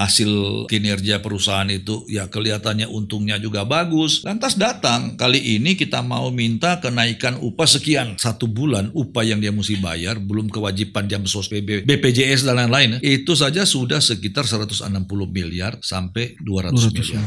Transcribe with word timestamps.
hasil 0.00 0.64
kinerja 0.64 1.20
perusahaan 1.20 1.68
itu 1.68 2.08
ya 2.08 2.32
kelihatannya 2.32 2.88
untungnya 2.88 3.36
juga 3.36 3.68
bagus. 3.68 4.24
Lantas 4.24 4.56
datang 4.56 5.20
kali 5.20 5.60
ini 5.60 5.76
kita 5.76 6.00
mau 6.00 6.32
minta 6.32 6.80
kenaikan 6.80 7.36
upah 7.36 7.68
sekian 7.68 8.16
satu 8.16 8.48
bulan 8.48 8.88
upah 8.96 9.28
yang 9.28 9.44
dia 9.44 9.52
mesti 9.52 9.76
bayar 9.76 10.16
belum 10.16 10.48
kewajiban 10.48 11.04
jam 11.04 11.28
sos 11.28 11.52
PB, 11.52 11.84
BPJS 11.84 12.48
dan 12.48 12.64
lain-lain 12.64 12.96
itu 13.04 13.36
saja 13.36 13.68
sudah 13.68 14.00
sekitar 14.00 14.48
160 14.48 14.88
miliar 15.28 15.76
sampai 15.84 16.32
200, 16.40 16.72
200 16.72 16.96
miliar. 16.96 17.24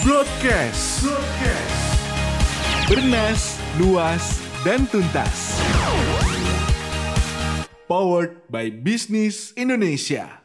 Broadcast. 0.00 1.04
Broadcast. 1.04 1.76
Bernas, 2.88 3.60
luas, 3.76 4.40
dan 4.64 4.88
tuntas. 4.88 5.60
Powered 7.84 8.48
by 8.48 8.72
Business 8.72 9.52
Indonesia. 9.54 10.39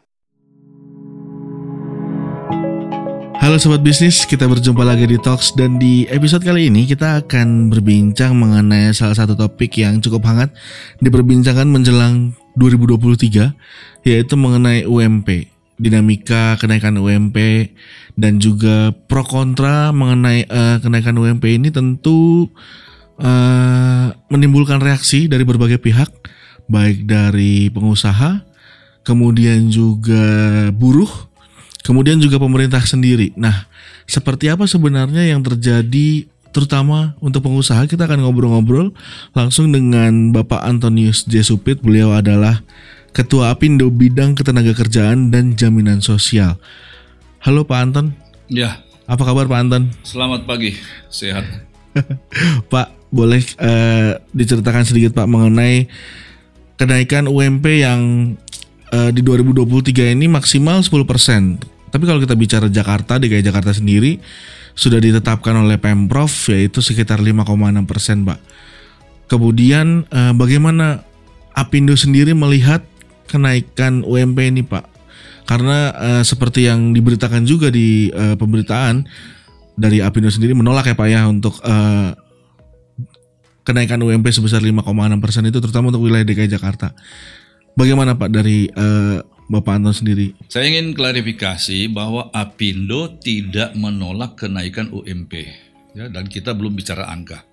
Halo 2.45 3.57
sobat 3.57 3.81
bisnis, 3.81 4.25
kita 4.25 4.45
berjumpa 4.45 4.85
lagi 4.85 5.05
di 5.09 5.17
Talks 5.17 5.53
dan 5.53 5.81
di 5.81 6.05
episode 6.09 6.45
kali 6.45 6.69
ini 6.69 6.85
kita 6.85 7.25
akan 7.25 7.73
berbincang 7.73 8.37
mengenai 8.37 8.93
salah 8.93 9.17
satu 9.17 9.33
topik 9.33 9.81
yang 9.81 9.97
cukup 9.97 10.25
hangat 10.29 10.53
diperbincangkan 11.01 11.65
menjelang 11.65 12.37
2023 12.57 14.05
yaitu 14.05 14.33
mengenai 14.37 14.85
UMP, 14.85 15.49
dinamika 15.77 16.57
kenaikan 16.61 16.97
UMP 17.01 17.37
dan 18.13 18.37
juga 18.37 18.93
pro 18.93 19.25
kontra 19.25 19.89
mengenai 19.89 20.45
uh, 20.45 20.77
kenaikan 20.81 21.17
UMP 21.17 21.45
ini 21.49 21.73
tentu 21.73 22.49
uh, 23.21 24.09
menimbulkan 24.29 24.81
reaksi 24.81 25.25
dari 25.25 25.41
berbagai 25.45 25.81
pihak 25.81 26.09
baik 26.65 27.05
dari 27.05 27.69
pengusaha, 27.69 28.41
kemudian 29.05 29.69
juga 29.69 30.25
buruh 30.73 31.34
Kemudian 31.85 32.17
juga 32.17 32.41
pemerintah 32.41 32.81
sendiri. 32.81 33.29
Nah, 33.37 33.69
seperti 34.09 34.49
apa 34.49 34.65
sebenarnya 34.65 35.29
yang 35.29 35.45
terjadi 35.45 36.25
terutama 36.49 37.13
untuk 37.21 37.45
pengusaha 37.45 37.85
kita 37.85 38.09
akan 38.09 38.25
ngobrol-ngobrol 38.25 38.89
langsung 39.37 39.69
dengan 39.69 40.33
Bapak 40.33 40.65
Antonius 40.65 41.29
J. 41.29 41.45
Supit. 41.45 41.77
Beliau 41.85 42.09
adalah 42.09 42.65
Ketua 43.13 43.53
Apindo 43.53 43.93
Bidang 43.93 44.33
Ketenagakerjaan 44.33 45.29
dan 45.29 45.53
Jaminan 45.53 46.01
Sosial. 46.01 46.57
Halo 47.45 47.69
Pak 47.69 47.77
Anton. 47.77 48.17
Ya. 48.49 48.81
Apa 49.05 49.21
kabar 49.21 49.45
Pak 49.45 49.59
Anton? 49.69 49.93
Selamat 50.01 50.49
pagi, 50.49 50.73
sehat. 51.13 51.45
Pak, 52.73 53.13
boleh 53.13 53.45
uh, 53.61 54.17
diceritakan 54.33 54.89
sedikit 54.89 55.13
Pak 55.13 55.29
mengenai 55.29 55.85
kenaikan 56.81 57.29
UMP 57.29 57.85
yang 57.85 58.33
uh, 58.89 59.13
di 59.13 59.21
2023 59.21 60.17
ini 60.17 60.25
maksimal 60.25 60.81
10%. 60.81 61.74
Tapi 61.95 62.03
kalau 62.11 62.19
kita 62.19 62.35
bicara 62.35 62.67
Jakarta, 62.67 63.15
DKI 63.15 63.39
Jakarta 63.39 63.71
sendiri 63.71 64.19
sudah 64.75 64.99
ditetapkan 64.99 65.55
oleh 65.55 65.79
Pemprov 65.79 66.27
yaitu 66.51 66.83
sekitar 66.83 67.23
5,6 67.23 67.55
persen, 67.87 68.27
Pak. 68.27 68.35
Kemudian 69.31 70.03
eh, 70.11 70.35
bagaimana 70.35 71.07
Apindo 71.55 71.95
sendiri 71.95 72.35
melihat 72.35 72.83
kenaikan 73.31 74.03
UMP 74.03 74.43
ini, 74.43 74.67
Pak? 74.67 74.83
Karena 75.47 75.95
eh, 75.95 76.23
seperti 76.27 76.67
yang 76.67 76.91
diberitakan 76.91 77.47
juga 77.47 77.71
di 77.71 78.11
eh, 78.11 78.35
pemberitaan 78.35 79.07
dari 79.79 80.03
Apindo 80.03 80.27
sendiri 80.27 80.51
menolak 80.51 80.91
ya 80.91 80.99
Pak 80.99 81.07
ya 81.07 81.23
untuk 81.31 81.63
eh, 81.63 82.11
kenaikan 83.63 84.03
UMP 84.03 84.35
sebesar 84.35 84.59
5,6 84.59 84.83
persen 85.23 85.47
itu 85.47 85.63
terutama 85.63 85.95
untuk 85.95 86.11
wilayah 86.11 86.27
DKI 86.27 86.59
Jakarta. 86.59 86.91
Bagaimana 87.79 88.19
Pak 88.19 88.35
dari 88.35 88.67
eh, 88.67 89.19
Bapak 89.45 89.77
Anton 89.77 89.93
sendiri? 89.93 90.33
Saya 90.49 90.73
ingin 90.73 90.97
klarifikasi 90.97 91.85
bahwa 91.93 92.33
Apindo 92.33 93.13
tidak 93.21 93.77
menolak 93.77 94.41
kenaikan 94.41 94.89
UMP 94.89 95.45
ya 95.93 96.09
dan 96.09 96.25
kita 96.25 96.57
belum 96.57 96.73
bicara 96.73 97.05
angka. 97.07 97.45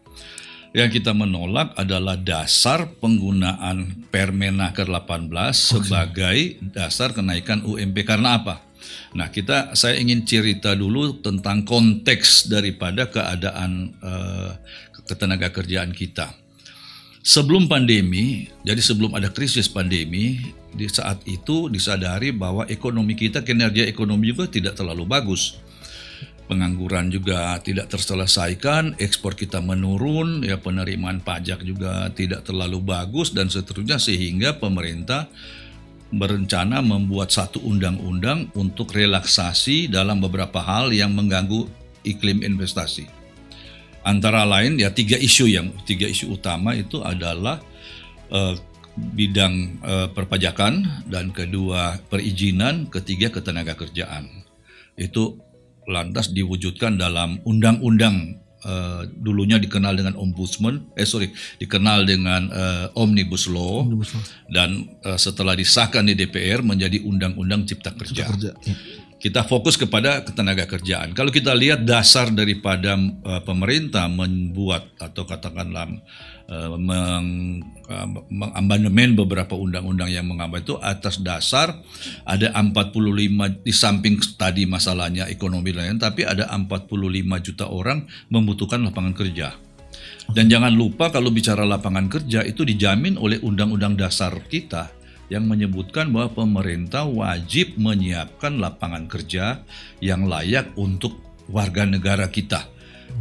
Yang 0.72 1.04
kita 1.04 1.12
menolak 1.12 1.76
adalah 1.76 2.16
dasar 2.16 2.88
penggunaan 2.96 4.08
Permenaker 4.08 4.88
18 4.88 5.28
sebagai 5.52 6.56
dasar 6.72 7.12
kenaikan 7.12 7.60
UMP 7.60 8.08
karena 8.08 8.40
apa? 8.40 8.64
Nah, 9.12 9.28
kita 9.28 9.76
saya 9.76 10.00
ingin 10.00 10.24
cerita 10.24 10.72
dulu 10.72 11.20
tentang 11.20 11.68
konteks 11.68 12.48
daripada 12.48 13.04
keadaan 13.12 13.92
uh, 14.00 14.56
ketenaga 15.04 15.52
kerjaan 15.52 15.92
kita. 15.92 16.32
Sebelum 17.22 17.68
pandemi, 17.68 18.48
jadi 18.64 18.80
sebelum 18.80 19.12
ada 19.12 19.28
krisis 19.28 19.68
pandemi, 19.68 20.40
di 20.72 20.88
saat 20.88 21.20
itu 21.28 21.68
disadari 21.68 22.32
bahwa 22.32 22.64
ekonomi 22.66 23.12
kita, 23.12 23.44
kinerja 23.44 23.84
ekonomi 23.84 24.32
juga 24.32 24.48
tidak 24.48 24.74
terlalu 24.80 25.04
bagus. 25.04 25.60
Pengangguran 26.48 27.08
juga 27.08 27.56
tidak 27.64 27.88
terselesaikan, 27.88 28.98
ekspor 29.00 29.38
kita 29.38 29.62
menurun, 29.62 30.44
ya 30.44 30.58
penerimaan 30.60 31.22
pajak 31.22 31.64
juga 31.64 32.10
tidak 32.12 32.44
terlalu 32.44 32.82
bagus 32.82 33.32
dan 33.32 33.48
seterusnya 33.48 33.96
sehingga 33.96 34.58
pemerintah 34.58 35.30
berencana 36.12 36.84
membuat 36.84 37.32
satu 37.32 37.64
undang-undang 37.64 38.52
untuk 38.52 38.92
relaksasi 38.92 39.88
dalam 39.88 40.20
beberapa 40.20 40.60
hal 40.60 40.92
yang 40.92 41.16
mengganggu 41.16 41.64
iklim 42.04 42.44
investasi. 42.44 43.08
Antara 44.04 44.44
lain 44.44 44.76
ya 44.76 44.92
tiga 44.92 45.16
isu 45.16 45.46
yang 45.48 45.72
tiga 45.86 46.10
isu 46.10 46.36
utama 46.36 46.74
itu 46.76 47.00
adalah 47.00 47.62
uh, 48.28 48.52
bidang 48.96 49.80
uh, 49.80 50.08
perpajakan 50.12 51.04
dan 51.08 51.32
kedua 51.32 51.96
perizinan, 52.12 52.88
ketiga 52.92 53.32
ketenaga 53.32 53.72
kerjaan. 53.76 54.28
Itu 54.96 55.40
lantas 55.88 56.30
diwujudkan 56.30 57.00
dalam 57.00 57.40
undang-undang 57.42 58.38
uh, 58.62 59.08
dulunya 59.08 59.56
dikenal 59.56 59.96
dengan 59.96 60.14
ombudsman, 60.20 60.92
eh 60.94 61.08
sorry, 61.08 61.32
dikenal 61.58 62.04
dengan 62.04 62.52
uh, 62.52 62.86
omnibus 62.94 63.48
law, 63.48 63.82
omnibus 63.82 64.12
law. 64.12 64.22
dan 64.52 64.86
uh, 65.02 65.16
setelah 65.16 65.56
disahkan 65.56 66.06
di 66.06 66.14
DPR 66.14 66.60
menjadi 66.60 67.00
undang-undang 67.02 67.64
cipta 67.64 67.96
kerja. 67.96 68.28
Cipta 68.28 68.32
kerja. 68.36 68.50
Ya 68.68 68.76
kita 69.22 69.46
fokus 69.46 69.78
kepada 69.78 70.26
ketenaga 70.26 70.66
kerjaan. 70.66 71.14
Kalau 71.14 71.30
kita 71.30 71.54
lihat 71.54 71.86
dasar 71.86 72.34
daripada 72.34 72.98
uh, 72.98 73.38
pemerintah 73.46 74.10
membuat 74.10 74.90
atau 74.98 75.22
katakanlah 75.22 75.86
meng, 76.76 77.60
uh, 77.88 78.06
mengamandemen 78.28 79.16
beberapa 79.16 79.56
undang-undang 79.56 80.10
yang 80.12 80.28
mengambil 80.28 80.60
itu 80.60 80.74
atas 80.78 81.20
dasar 81.20 81.80
ada 82.28 82.52
45 82.52 83.64
di 83.64 83.72
samping 83.72 84.20
tadi 84.36 84.68
masalahnya 84.68 85.28
ekonomi 85.28 85.72
lain 85.72 85.96
tapi 85.96 86.26
ada 86.28 86.48
45 86.50 86.88
juta 87.44 87.66
orang 87.68 88.04
membutuhkan 88.28 88.82
lapangan 88.84 89.14
kerja. 89.16 89.54
Dan 90.32 90.48
jangan 90.48 90.72
lupa 90.72 91.10
kalau 91.10 91.34
bicara 91.34 91.66
lapangan 91.66 92.08
kerja 92.08 92.46
itu 92.46 92.62
dijamin 92.62 93.18
oleh 93.18 93.42
undang-undang 93.42 93.98
dasar 93.98 94.32
kita 94.48 94.88
yang 95.28 95.48
menyebutkan 95.48 96.12
bahwa 96.12 96.44
pemerintah 96.44 97.08
wajib 97.08 97.76
menyiapkan 97.80 98.60
lapangan 98.60 99.08
kerja 99.08 99.64
yang 100.04 100.28
layak 100.28 100.72
untuk 100.76 101.16
warga 101.48 101.88
negara 101.88 102.28
kita. 102.28 102.68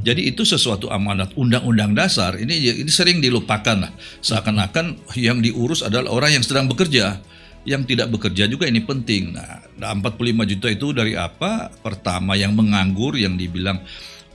Jadi 0.01 0.33
itu 0.33 0.41
sesuatu 0.47 0.89
amanat 0.89 1.35
undang-undang 1.37 1.93
dasar 1.93 2.33
ini 2.39 2.57
ini 2.83 2.89
sering 2.89 3.21
dilupakan 3.21 3.77
lah. 3.87 3.91
Seakan-akan 4.23 5.13
yang 5.19 5.43
diurus 5.43 5.85
adalah 5.85 6.09
orang 6.09 6.39
yang 6.39 6.43
sedang 6.43 6.65
bekerja. 6.65 7.21
Yang 7.61 7.93
tidak 7.93 8.09
bekerja 8.09 8.49
juga 8.49 8.65
ini 8.65 8.81
penting. 8.81 9.37
Nah, 9.37 9.61
45 9.77 10.49
juta 10.49 10.67
itu 10.73 10.87
dari 10.97 11.13
apa? 11.13 11.69
Pertama 11.69 12.33
yang 12.33 12.57
menganggur 12.57 13.13
yang 13.13 13.37
dibilang 13.37 13.77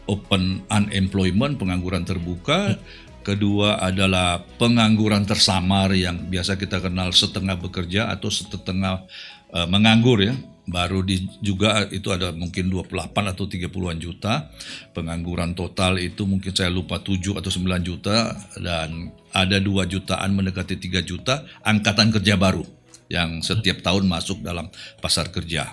open 0.06 0.62
unemployment, 0.70 1.58
pengangguran 1.58 2.06
terbuka 2.06 2.78
kedua 3.26 3.82
adalah 3.82 4.38
pengangguran 4.38 5.26
tersamar 5.26 5.90
yang 5.98 6.30
biasa 6.30 6.54
kita 6.54 6.78
kenal 6.78 7.10
setengah 7.10 7.58
bekerja 7.58 8.06
atau 8.14 8.30
setengah 8.30 9.02
uh, 9.50 9.66
menganggur 9.66 10.22
ya 10.22 10.38
baru 10.66 11.06
di 11.06 11.22
juga 11.38 11.86
itu 11.94 12.10
ada 12.10 12.34
mungkin 12.34 12.68
28 12.68 13.14
atau 13.14 13.46
30-an 13.46 13.98
juta. 14.02 14.50
Pengangguran 14.92 15.54
total 15.54 16.02
itu 16.02 16.26
mungkin 16.26 16.50
saya 16.50 16.68
lupa 16.68 16.98
7 16.98 17.38
atau 17.38 17.50
9 17.50 17.86
juta. 17.86 18.34
Dan 18.58 19.14
ada 19.30 19.62
2 19.62 19.86
jutaan 19.86 20.34
mendekati 20.34 20.76
3 20.76 21.06
juta 21.06 21.46
angkatan 21.62 22.10
kerja 22.10 22.34
baru 22.34 22.66
yang 23.06 23.40
setiap 23.40 23.80
tahun 23.86 24.10
masuk 24.10 24.42
dalam 24.42 24.66
pasar 24.98 25.30
kerja. 25.30 25.70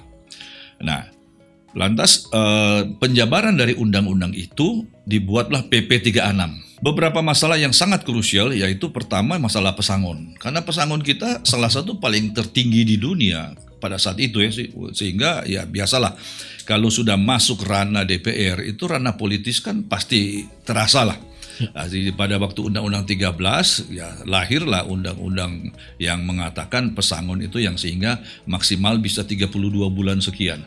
Nah, 0.85 1.09
lantas 1.73 2.29
eh, 2.29 2.85
penjabaran 3.01 3.57
dari 3.57 3.73
undang-undang 3.73 4.37
itu 4.37 4.85
dibuatlah 5.09 5.65
PP 5.67 6.13
36 6.13 6.73
beberapa 6.83 7.23
masalah 7.23 7.55
yang 7.55 7.71
sangat 7.71 8.03
krusial 8.03 8.51
yaitu 8.51 8.91
pertama 8.93 9.39
masalah 9.41 9.73
pesangon. 9.73 10.35
Karena 10.37 10.61
pesangon 10.61 11.01
kita 11.01 11.41
salah 11.47 11.71
satu 11.71 11.97
paling 11.97 12.35
tertinggi 12.35 12.83
di 12.85 12.95
dunia 12.99 13.55
pada 13.83 13.99
saat 13.99 14.15
itu 14.23 14.39
ya 14.39 14.49
sehingga 14.95 15.43
ya 15.43 15.67
biasalah 15.67 16.15
kalau 16.63 16.87
sudah 16.87 17.19
masuk 17.19 17.67
ranah 17.67 18.07
DPR 18.07 18.63
itu 18.63 18.87
ranah 18.87 19.19
politis 19.19 19.59
kan 19.59 19.83
pasti 19.83 20.47
terasa 20.63 21.03
lah 21.03 21.19
Nah, 21.61 21.85
di- 21.85 22.09
pada 22.09 22.41
waktu 22.41 22.65
Undang-Undang 22.65 23.05
13 23.05 23.93
ya 23.93 24.09
lahirlah 24.25 24.89
undang-undang 24.89 25.69
yang 26.01 26.25
mengatakan 26.25 26.97
pesangon 26.97 27.45
itu 27.45 27.61
yang 27.61 27.77
sehingga 27.77 28.17
maksimal 28.49 28.97
bisa 28.97 29.21
32 29.21 29.53
bulan 29.93 30.17
sekian. 30.17 30.65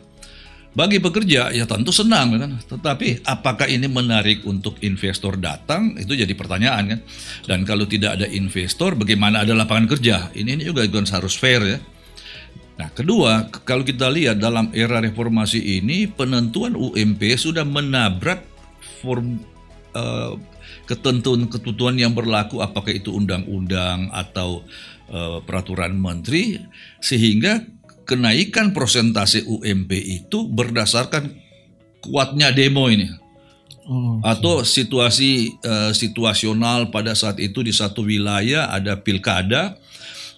Bagi 0.77 1.01
pekerja 1.01 1.49
ya 1.49 1.65
tentu 1.65 1.89
senang 1.89 2.37
kan, 2.37 2.53
tetapi 2.61 3.25
apakah 3.25 3.65
ini 3.65 3.89
menarik 3.89 4.45
untuk 4.45 4.77
investor 4.85 5.33
datang 5.33 5.97
itu 5.97 6.13
jadi 6.13 6.29
pertanyaan 6.37 6.83
kan. 6.93 6.99
Dan 7.49 7.65
kalau 7.65 7.89
tidak 7.89 8.21
ada 8.21 8.29
investor, 8.29 8.93
bagaimana 8.93 9.41
ada 9.41 9.57
lapangan 9.57 9.89
kerja? 9.89 10.29
Ini, 10.37 10.53
ini 10.53 10.63
juga 10.69 10.85
harus 10.85 11.33
fair 11.33 11.65
ya. 11.65 11.79
Nah, 12.77 12.93
kedua, 12.93 13.49
kalau 13.65 13.81
kita 13.81 14.05
lihat 14.05 14.37
dalam 14.37 14.69
era 14.69 15.01
reformasi 15.01 15.81
ini, 15.81 16.05
penentuan 16.05 16.77
UMP 16.77 17.33
sudah 17.33 17.65
menabrak 17.65 18.45
form 19.01 19.41
eh, 19.97 20.33
ketentuan-ketentuan 20.85 21.97
yang 21.97 22.13
berlaku, 22.13 22.61
apakah 22.61 22.93
itu 22.93 23.17
undang-undang 23.17 24.13
atau 24.13 24.61
eh, 25.09 25.41
peraturan 25.41 25.97
menteri, 25.97 26.61
sehingga 27.01 27.65
kenaikan 28.05 28.77
persentase 28.77 29.41
UMP 29.49 29.91
itu 29.97 30.45
berdasarkan 30.45 31.33
kuatnya 32.05 32.53
demo 32.53 32.93
ini. 32.93 33.09
Oh, 33.87 34.19
atau 34.19 34.67
situasi 34.67 35.55
eh, 35.63 35.91
situasional 35.95 36.91
pada 36.91 37.15
saat 37.15 37.39
itu 37.39 37.63
di 37.63 37.71
satu 37.71 38.03
wilayah 38.03 38.67
ada 38.67 38.99
pilkada 38.99 39.79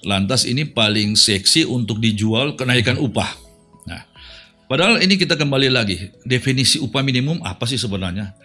lantas 0.03 0.47
ini 0.47 0.63
paling 0.63 1.15
seksi 1.15 1.67
untuk 1.67 1.99
dijual 1.99 2.55
kenaikan 2.55 2.99
upah. 2.99 3.29
Nah 3.87 4.03
padahal 4.69 5.03
ini 5.03 5.19
kita 5.19 5.35
kembali 5.35 5.69
lagi. 5.71 6.11
Definisi 6.23 6.79
upah 6.79 7.03
minimum 7.03 7.39
apa 7.43 7.67
sih 7.67 7.79
sebenarnya? 7.79 8.35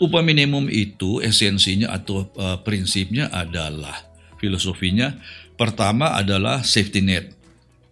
Upah 0.00 0.24
minimum 0.24 0.70
itu 0.72 1.20
esensinya 1.20 1.92
atau 1.92 2.24
eh, 2.24 2.58
prinsipnya 2.64 3.28
adalah 3.28 3.94
filosofinya. 4.40 5.12
Pertama 5.58 6.16
adalah 6.16 6.64
safety 6.64 7.04
net. 7.04 7.36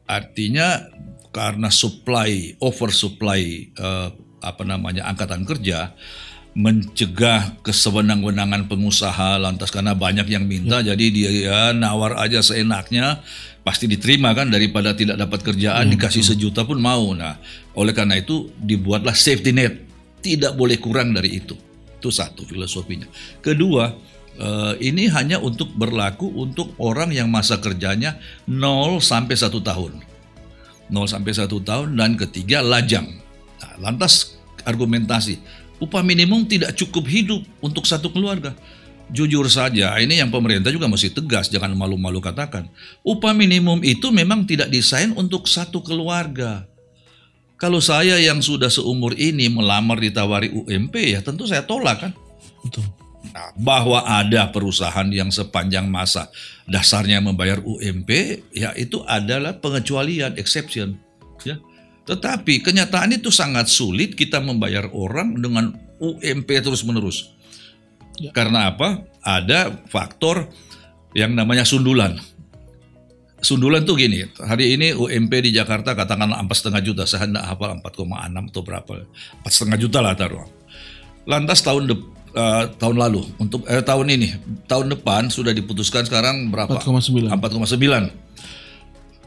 Artinya 0.09 0.89
karena 1.29 1.69
supply 1.69 2.57
oversupply 2.65 3.43
eh, 3.77 4.09
apa 4.39 4.63
namanya 4.63 5.05
angkatan 5.11 5.43
kerja 5.43 5.93
mencegah 6.59 7.63
kesewenang-wenangan 7.63 8.67
pengusaha 8.67 9.39
lantas 9.39 9.71
karena 9.71 9.95
banyak 9.95 10.27
yang 10.27 10.43
minta 10.43 10.83
jadi 10.83 11.05
dia 11.15 11.31
ya, 11.31 11.61
nawar 11.71 12.19
aja 12.19 12.43
seenaknya 12.43 13.23
pasti 13.69 13.85
diterima 13.85 14.33
kan 14.33 14.51
daripada 14.51 14.97
tidak 14.97 15.21
dapat 15.21 15.45
kerjaan 15.45 15.93
dikasih 15.93 16.25
sejuta 16.25 16.65
pun 16.65 16.81
mau. 16.81 17.13
Nah, 17.13 17.37
oleh 17.77 17.93
karena 17.93 18.17
itu 18.17 18.49
dibuatlah 18.57 19.13
safety 19.13 19.53
net. 19.53 19.77
Tidak 20.25 20.57
boleh 20.57 20.81
kurang 20.81 21.13
dari 21.13 21.37
itu. 21.37 21.53
Itu 22.01 22.09
satu 22.09 22.49
filosofinya. 22.49 23.05
Kedua, 23.45 23.93
eh, 24.41 24.75
ini 24.81 25.13
hanya 25.13 25.37
untuk 25.45 25.69
berlaku 25.77 26.33
untuk 26.33 26.73
orang 26.81 27.13
yang 27.13 27.29
masa 27.29 27.61
kerjanya 27.61 28.17
0 28.49 29.05
sampai 29.05 29.37
1 29.37 29.61
tahun. 29.61 30.01
0 30.89 31.05
sampai 31.05 31.37
1 31.37 31.61
tahun 31.61 31.93
dan 31.93 32.17
ketiga 32.17 32.65
lajang. 32.65 33.05
Nah, 33.61 33.75
lantas 33.85 34.41
argumentasi, 34.65 35.39
upah 35.83 36.03
minimum 36.03 36.47
tidak 36.47 36.75
cukup 36.75 37.07
hidup 37.07 37.43
untuk 37.63 37.87
satu 37.87 38.11
keluarga. 38.11 38.55
Jujur 39.09 39.49
saja, 39.49 39.97
ini 39.97 40.21
yang 40.21 40.29
pemerintah 40.29 40.69
juga 40.69 40.85
masih 40.85 41.09
tegas, 41.09 41.49
jangan 41.49 41.73
malu-malu 41.73 42.21
katakan. 42.21 42.69
Upah 43.01 43.33
minimum 43.33 43.81
itu 43.81 44.13
memang 44.13 44.45
tidak 44.45 44.69
desain 44.69 45.17
untuk 45.17 45.49
satu 45.49 45.81
keluarga. 45.81 46.69
Kalau 47.59 47.83
saya 47.83 48.21
yang 48.21 48.39
sudah 48.39 48.71
seumur 48.71 49.17
ini 49.19 49.51
melamar 49.51 49.99
ditawari 49.99 50.53
UMP 50.53 50.95
ya 51.19 51.25
tentu 51.25 51.49
saya 51.49 51.67
tolak 51.67 52.07
kan. 52.07 52.13
betul. 52.63 52.87
Nah, 53.35 53.51
bahwa 53.59 54.07
ada 54.07 54.47
perusahaan 54.49 55.09
yang 55.11 55.29
sepanjang 55.29 55.91
masa 55.91 56.31
dasarnya 56.71 57.19
membayar 57.19 57.59
UMP, 57.61 58.41
ya 58.55 58.73
itu 58.79 59.03
adalah 59.05 59.59
pengecualian, 59.59 60.39
exception. 60.39 60.97
Ya. 61.43 61.59
Tetapi 62.09 62.65
kenyataan 62.65 63.21
itu 63.21 63.29
sangat 63.29 63.69
sulit 63.69 64.17
kita 64.17 64.41
membayar 64.41 64.89
orang 64.97 65.37
dengan 65.37 65.77
UMP 66.01 66.49
terus-menerus. 66.49 67.37
Ya. 68.17 68.33
Karena 68.33 68.73
apa? 68.73 69.05
Ada 69.21 69.77
faktor 69.93 70.49
yang 71.13 71.37
namanya 71.37 71.69
sundulan. 71.69 72.17
Sundulan 73.39 73.87
tuh 73.87 73.95
gini, 73.95 74.27
hari 74.41 74.75
ini 74.75 74.97
UMP 74.97 75.31
di 75.45 75.55
Jakarta 75.55 75.95
katakanlah 75.95 76.43
empat 76.43 76.59
setengah 76.59 76.83
juta, 76.83 77.03
saya 77.07 77.23
hendak 77.23 77.47
hafal 77.47 77.71
4,6 77.79 78.51
atau 78.51 78.63
berapa, 78.67 78.93
empat 79.39 79.53
setengah 79.55 79.79
juta 79.79 79.99
lah 80.03 80.19
taruh. 80.19 80.43
Lantas 81.23 81.63
tahun 81.63 81.87
dep- 81.87 82.09
eh, 82.35 82.65
tahun 82.83 82.99
lalu 82.99 83.23
untuk 83.39 83.63
eh, 83.71 83.79
tahun 83.79 84.11
ini 84.11 84.29
tahun 84.67 84.91
depan 84.91 85.31
sudah 85.31 85.55
diputuskan 85.55 86.03
sekarang 86.03 86.51
berapa? 86.51 86.83
4,9. 86.83 87.31
4,9. 87.31 88.11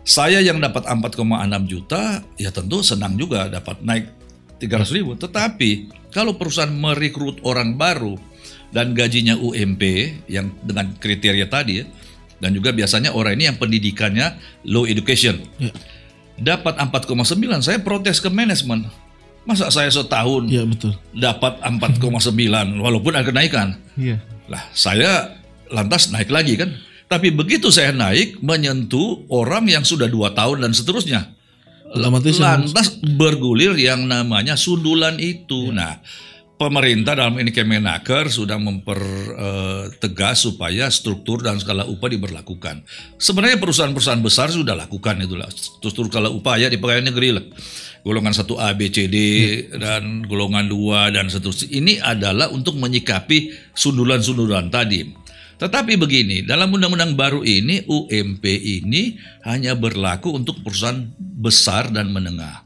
Saya 0.02 0.42
yang 0.42 0.58
dapat 0.58 0.84
4,6 0.84 1.22
juta 1.66 2.26
ya 2.36 2.50
tentu 2.50 2.82
senang 2.82 3.14
juga 3.14 3.46
dapat 3.48 3.80
naik 3.82 4.10
300 4.58 4.90
ribu. 4.92 5.14
Tetapi 5.14 5.70
kalau 6.10 6.36
perusahaan 6.36 6.70
merekrut 6.70 7.38
orang 7.42 7.78
baru 7.78 8.18
dan 8.72 8.92
gajinya 8.92 9.36
UMP 9.36 9.84
yang 10.26 10.50
dengan 10.62 10.96
kriteria 10.96 11.46
tadi 11.46 11.82
ya, 11.82 11.86
dan 12.40 12.52
juga 12.52 12.72
biasanya 12.72 13.14
orang 13.14 13.38
ini 13.38 13.46
yang 13.46 13.58
pendidikannya 13.58 14.34
low 14.66 14.84
education 14.84 15.44
Ya. 15.60 15.70
dapat 16.36 16.80
4,9 16.80 17.14
saya 17.62 17.78
protes 17.78 18.18
ke 18.18 18.28
manajemen 18.28 18.90
masa 19.44 19.70
saya 19.70 19.92
setahun 19.92 20.48
Iya 20.48 20.66
betul. 20.66 20.96
dapat 21.14 21.62
4,9 21.62 22.34
walaupun 22.80 23.14
ada 23.14 23.28
kenaikan 23.28 23.78
Iya. 23.94 24.18
lah 24.48 24.64
saya 24.72 25.38
lantas 25.68 26.10
naik 26.10 26.32
lagi 26.32 26.58
kan 26.58 26.72
tapi 27.12 27.28
begitu 27.36 27.68
saya 27.68 27.92
naik 27.92 28.40
menyentuh 28.40 29.28
orang 29.28 29.68
yang 29.68 29.84
sudah 29.84 30.08
dua 30.08 30.32
tahun 30.32 30.64
dan 30.64 30.72
seterusnya 30.72 31.36
Otomatis 31.92 32.40
yang- 32.40 32.64
lantas 32.64 32.96
bergulir 33.04 33.76
yang 33.76 34.08
namanya 34.08 34.56
sundulan 34.56 35.20
itu 35.20 35.76
nah 35.76 36.00
pemerintah 36.62 37.18
dalam 37.18 37.42
ini 37.42 37.50
Kemenaker 37.50 38.30
sudah 38.30 38.62
mempertegas 38.62 40.46
supaya 40.46 40.86
struktur 40.94 41.42
dan 41.42 41.58
skala 41.58 41.90
upah 41.90 42.14
diberlakukan. 42.14 42.86
Sebenarnya 43.18 43.58
perusahaan-perusahaan 43.58 44.22
besar 44.22 44.54
sudah 44.54 44.78
lakukan 44.78 45.18
itulah 45.26 45.50
struktur 45.50 46.06
skala 46.14 46.30
upah 46.30 46.62
ya 46.62 46.70
di 46.70 46.78
pegawai 46.78 47.10
negeri 47.10 47.30
lah. 47.34 47.42
Golongan 48.06 48.34
1A, 48.34 48.78
B, 48.78 48.90
C, 48.94 49.10
D 49.10 49.18
dan 49.74 50.26
golongan 50.26 50.70
2 50.70 51.14
dan 51.18 51.30
seterusnya. 51.34 51.70
Ini 51.70 51.98
adalah 52.02 52.54
untuk 52.54 52.78
menyikapi 52.78 53.74
sundulan-sundulan 53.74 54.70
tadi. 54.70 55.21
Tetapi 55.62 55.94
begini, 55.94 56.42
dalam 56.42 56.74
undang-undang 56.74 57.14
baru 57.14 57.46
ini 57.46 57.86
UMP 57.86 58.42
ini 58.50 59.22
hanya 59.46 59.78
berlaku 59.78 60.34
untuk 60.34 60.58
perusahaan 60.66 61.06
besar 61.22 61.94
dan 61.94 62.10
menengah. 62.10 62.66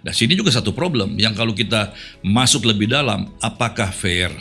Nah, 0.00 0.12
sini 0.16 0.32
juga 0.32 0.48
satu 0.48 0.72
problem 0.72 1.20
yang 1.20 1.36
kalau 1.36 1.52
kita 1.52 1.92
masuk 2.24 2.64
lebih 2.64 2.88
dalam, 2.88 3.28
apakah 3.44 3.92
fair? 3.92 4.32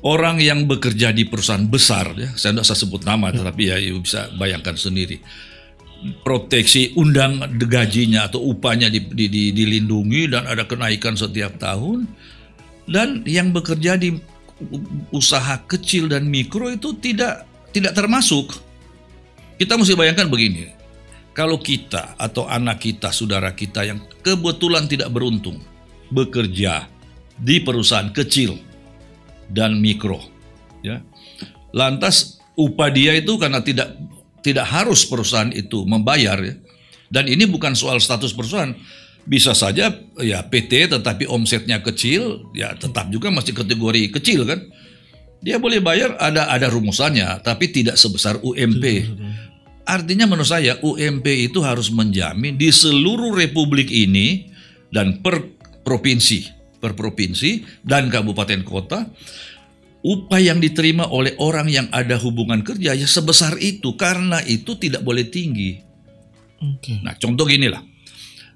Orang 0.00 0.40
yang 0.40 0.64
bekerja 0.64 1.12
di 1.12 1.28
perusahaan 1.28 1.68
besar, 1.68 2.16
ya, 2.16 2.32
saya 2.40 2.56
tidak 2.56 2.64
usah 2.64 2.78
sebut 2.80 3.04
nama, 3.04 3.28
tetapi 3.28 3.62
ya 3.68 3.76
you 3.76 4.00
bisa 4.00 4.32
bayangkan 4.40 4.72
sendiri. 4.72 5.20
Proteksi 6.24 6.96
undang 6.96 7.38
gajinya 7.68 8.26
atau 8.26 8.42
upahnya 8.48 8.88
di- 8.88 9.12
di- 9.12 9.30
di- 9.30 9.52
dilindungi 9.54 10.32
dan 10.32 10.48
ada 10.48 10.64
kenaikan 10.64 11.14
setiap 11.14 11.60
tahun. 11.60 12.08
Dan 12.88 13.22
yang 13.28 13.54
bekerja 13.54 13.94
di 13.94 14.16
usaha 15.10 15.58
kecil 15.66 16.06
dan 16.10 16.26
mikro 16.26 16.70
itu 16.70 16.94
tidak 16.98 17.46
tidak 17.72 17.96
termasuk. 17.96 18.52
Kita 19.56 19.78
mesti 19.78 19.94
bayangkan 19.94 20.26
begini, 20.26 20.72
kalau 21.32 21.56
kita 21.60 22.18
atau 22.18 22.44
anak 22.50 22.82
kita, 22.82 23.14
saudara 23.14 23.54
kita 23.54 23.86
yang 23.86 24.02
kebetulan 24.20 24.90
tidak 24.90 25.08
beruntung 25.12 25.60
bekerja 26.12 26.90
di 27.38 27.62
perusahaan 27.62 28.10
kecil 28.12 28.58
dan 29.48 29.80
mikro, 29.80 30.20
ya, 30.84 31.00
lantas 31.72 32.42
upah 32.58 32.90
dia 32.92 33.16
itu 33.16 33.40
karena 33.40 33.64
tidak 33.64 33.96
tidak 34.42 34.66
harus 34.68 35.06
perusahaan 35.06 35.48
itu 35.54 35.86
membayar, 35.88 36.36
ya, 36.42 36.54
dan 37.08 37.28
ini 37.28 37.48
bukan 37.48 37.72
soal 37.72 38.00
status 38.00 38.32
perusahaan, 38.36 38.76
bisa 39.22 39.54
saja 39.54 39.94
ya 40.18 40.38
PT 40.42 40.90
tetapi 40.90 41.30
omsetnya 41.30 41.78
kecil, 41.82 42.50
ya 42.52 42.74
tetap 42.74 43.08
juga 43.08 43.30
masih 43.30 43.54
kategori 43.54 44.10
kecil 44.18 44.46
kan, 44.46 44.60
dia 45.42 45.58
boleh 45.58 45.82
bayar 45.82 46.18
ada 46.18 46.50
ada 46.50 46.70
rumusannya, 46.70 47.42
tapi 47.42 47.70
tidak 47.70 47.98
sebesar 47.98 48.38
UMP. 48.42 49.06
Artinya 49.82 50.30
menurut 50.30 50.46
saya 50.46 50.78
UMP 50.78 51.26
itu 51.50 51.58
harus 51.62 51.90
menjamin 51.90 52.54
di 52.54 52.70
seluruh 52.70 53.34
republik 53.34 53.90
ini 53.90 54.46
dan 54.94 55.18
per 55.18 55.42
provinsi, 55.82 56.46
per 56.78 56.94
provinsi 56.94 57.82
dan 57.82 58.06
kabupaten 58.06 58.62
kota 58.62 59.10
upah 60.02 60.40
yang 60.42 60.58
diterima 60.58 61.06
oleh 61.06 61.38
orang 61.38 61.70
yang 61.70 61.86
ada 61.94 62.18
hubungan 62.18 62.62
kerja 62.66 62.94
ya 62.94 63.06
sebesar 63.06 63.54
itu 63.62 63.94
karena 63.94 64.42
itu 64.42 64.74
tidak 64.78 65.06
boleh 65.06 65.26
tinggi. 65.30 65.78
Oke. 66.62 67.02
Nah, 67.02 67.14
contoh 67.18 67.46
gini 67.46 67.70
lah. 67.70 67.82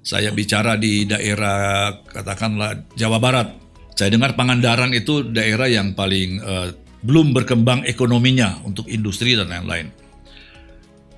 Saya 0.07 0.31
bicara 0.31 0.79
di 0.79 1.03
daerah 1.03 1.91
katakanlah 2.07 2.95
Jawa 2.95 3.19
Barat. 3.19 3.51
Saya 3.91 4.07
dengar 4.07 4.39
Pangandaran 4.39 4.95
itu 4.95 5.19
daerah 5.19 5.67
yang 5.67 5.91
paling 5.91 6.39
eh, 6.39 6.67
belum 7.03 7.35
berkembang 7.35 7.83
ekonominya 7.83 8.63
untuk 8.63 8.87
industri 8.87 9.35
dan 9.35 9.51
lain-lain. 9.51 9.91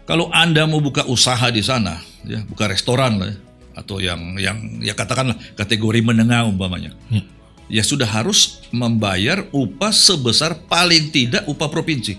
Kalau 0.09 0.33
Anda 0.33 0.65
mau 0.65 0.81
buka 0.81 1.05
usaha 1.05 1.53
di 1.53 1.61
sana, 1.61 2.01
ya, 2.25 2.41
buka 2.41 2.65
restoran 2.65 3.21
lah, 3.21 3.29
ya, 3.29 3.37
atau 3.77 4.01
yang 4.01 4.41
yang 4.41 4.57
ya 4.81 4.97
katakanlah 4.97 5.37
kategori 5.53 6.01
menengah 6.01 6.49
umpamanya, 6.49 6.97
Ya. 7.13 7.21
ya 7.69 7.83
sudah 7.85 8.09
harus 8.09 8.65
membayar 8.73 9.45
upah 9.53 9.93
sebesar 9.93 10.65
paling 10.65 11.13
tidak 11.13 11.45
upah 11.45 11.69
provinsi. 11.69 12.17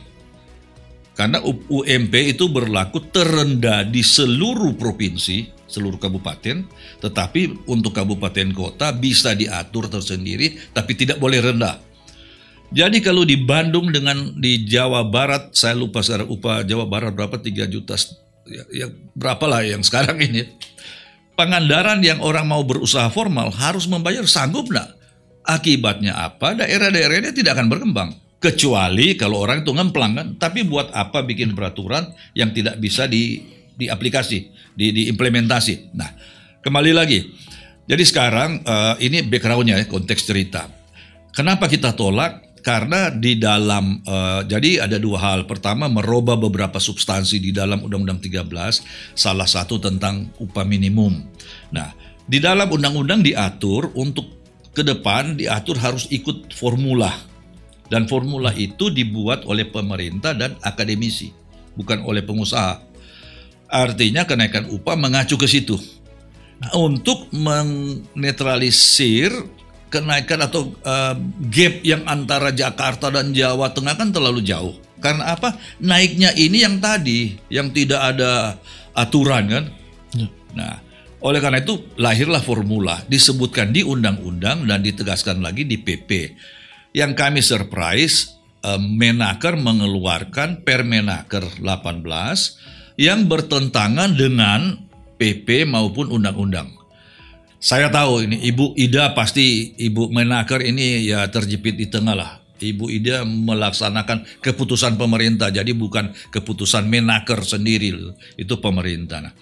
Karena 1.18 1.42
UMP 1.42 2.14
itu 2.30 2.46
berlaku 2.46 3.10
terendah 3.10 3.82
di 3.82 4.06
seluruh 4.06 4.78
provinsi, 4.78 5.59
seluruh 5.70 5.96
kabupaten, 5.96 6.66
tetapi 6.98 7.70
untuk 7.70 7.94
kabupaten 7.94 8.50
kota 8.50 8.90
bisa 8.90 9.38
diatur 9.38 9.86
tersendiri, 9.86 10.58
tapi 10.74 10.98
tidak 10.98 11.22
boleh 11.22 11.38
rendah. 11.38 11.78
Jadi 12.70 13.02
kalau 13.02 13.26
di 13.26 13.34
Bandung 13.34 13.90
dengan 13.90 14.34
di 14.38 14.62
Jawa 14.62 15.02
Barat, 15.02 15.50
saya 15.54 15.74
lupa 15.74 16.06
sekarang 16.06 16.30
upah 16.30 16.62
Jawa 16.62 16.86
Barat 16.86 17.10
berapa 17.14 17.34
3 17.34 17.66
juta, 17.66 17.98
ya, 18.46 18.62
ya 18.70 18.86
berapa 19.14 19.42
lah 19.50 19.66
yang 19.66 19.82
sekarang 19.82 20.18
ini. 20.22 20.46
Pangandaran 21.34 22.04
yang 22.04 22.20
orang 22.20 22.46
mau 22.46 22.62
berusaha 22.62 23.08
formal 23.10 23.50
harus 23.50 23.88
membayar 23.90 24.22
sanggup 24.28 24.70
nggak? 24.70 24.92
Akibatnya 25.40 26.14
apa? 26.14 26.52
Daerah-daerah 26.52 27.16
ini 27.16 27.30
tidak 27.32 27.58
akan 27.58 27.66
berkembang. 27.72 28.10
Kecuali 28.38 29.16
kalau 29.16 29.40
orang 29.40 29.64
itu 29.64 29.72
ngemplang 29.72 30.12
kan. 30.14 30.28
Tapi 30.36 30.68
buat 30.68 30.92
apa 30.92 31.24
bikin 31.24 31.56
peraturan 31.56 32.12
yang 32.36 32.52
tidak 32.52 32.76
bisa 32.76 33.08
di 33.08 33.40
diaplikasi, 33.76 34.38
di, 34.74 34.86
diimplementasi. 34.94 35.94
Nah, 35.94 36.10
kembali 36.62 36.92
lagi. 36.94 37.20
Jadi 37.90 38.02
sekarang 38.06 38.62
eh, 38.62 38.94
ini 39.02 39.26
backgroundnya 39.26 39.82
ya, 39.82 39.86
konteks 39.90 40.22
cerita. 40.22 40.70
Kenapa 41.34 41.66
kita 41.66 41.94
tolak? 41.94 42.62
Karena 42.62 43.08
di 43.08 43.40
dalam 43.40 44.04
eh, 44.04 44.40
jadi 44.46 44.86
ada 44.86 45.00
dua 45.00 45.18
hal. 45.18 45.50
Pertama 45.50 45.90
merubah 45.90 46.38
beberapa 46.38 46.78
substansi 46.78 47.42
di 47.42 47.50
dalam 47.50 47.82
Undang-Undang 47.82 48.22
13, 48.22 49.18
salah 49.18 49.48
satu 49.48 49.82
tentang 49.82 50.30
upah 50.38 50.62
minimum. 50.62 51.18
Nah, 51.74 51.90
di 52.30 52.38
dalam 52.38 52.70
undang-undang 52.70 53.26
diatur 53.26 53.90
untuk 53.98 54.38
ke 54.70 54.86
depan 54.86 55.34
diatur 55.34 55.74
harus 55.82 56.06
ikut 56.14 56.54
formula. 56.54 57.10
Dan 57.90 58.06
formula 58.06 58.54
itu 58.54 58.86
dibuat 58.86 59.42
oleh 59.50 59.66
pemerintah 59.66 60.30
dan 60.30 60.54
akademisi, 60.62 61.34
bukan 61.74 62.06
oleh 62.06 62.22
pengusaha. 62.22 62.78
Artinya 63.70 64.26
kenaikan 64.26 64.66
upah 64.66 64.98
mengacu 64.98 65.38
ke 65.38 65.46
situ 65.46 65.78
untuk 66.76 67.32
menetralisir 67.32 69.32
kenaikan 69.88 70.44
atau 70.44 70.76
uh, 70.84 71.16
gap 71.48 71.80
yang 71.82 72.04
antara 72.04 72.52
Jakarta 72.52 73.08
dan 73.08 73.32
Jawa 73.32 73.72
Tengah 73.72 73.96
kan 73.96 74.12
terlalu 74.12 74.44
jauh. 74.44 74.76
Karena 75.00 75.32
apa? 75.32 75.56
Naiknya 75.80 76.36
ini 76.36 76.60
yang 76.60 76.76
tadi, 76.76 77.40
yang 77.48 77.72
tidak 77.72 78.04
ada 78.04 78.60
aturan 78.92 79.48
kan. 79.48 79.72
Ya. 80.12 80.28
Nah, 80.52 80.84
oleh 81.24 81.40
karena 81.40 81.64
itu 81.64 81.80
lahirlah 81.96 82.44
formula, 82.44 83.00
disebutkan 83.08 83.72
di 83.72 83.80
undang-undang 83.80 84.68
dan 84.68 84.84
ditegaskan 84.84 85.40
lagi 85.40 85.64
di 85.64 85.80
PP. 85.80 86.36
Yang 86.92 87.12
kami 87.16 87.40
surprise, 87.40 88.36
eh, 88.60 88.76
Menaker 88.76 89.56
mengeluarkan 89.56 90.68
Permenaker 90.68 91.48
18 91.64 92.60
yang 92.98 93.28
bertentangan 93.30 94.16
dengan 94.16 94.80
PP 95.20 95.68
maupun 95.68 96.08
undang-undang. 96.08 96.80
Saya 97.60 97.92
tahu 97.92 98.24
ini 98.24 98.40
Ibu 98.48 98.72
Ida 98.72 99.12
pasti 99.12 99.76
Ibu 99.76 100.08
Menaker 100.08 100.64
ini 100.64 101.04
ya 101.04 101.28
terjepit 101.28 101.76
di 101.76 101.92
tengah 101.92 102.16
lah. 102.16 102.30
Ibu 102.60 102.92
Ida 102.92 103.24
melaksanakan 103.24 104.44
keputusan 104.44 105.00
pemerintah, 105.00 105.48
jadi 105.48 105.72
bukan 105.72 106.12
keputusan 106.28 106.84
Menaker 106.84 107.40
sendiri, 107.40 108.12
itu 108.36 108.54
pemerintah. 108.60 109.24
Nah, 109.24 109.32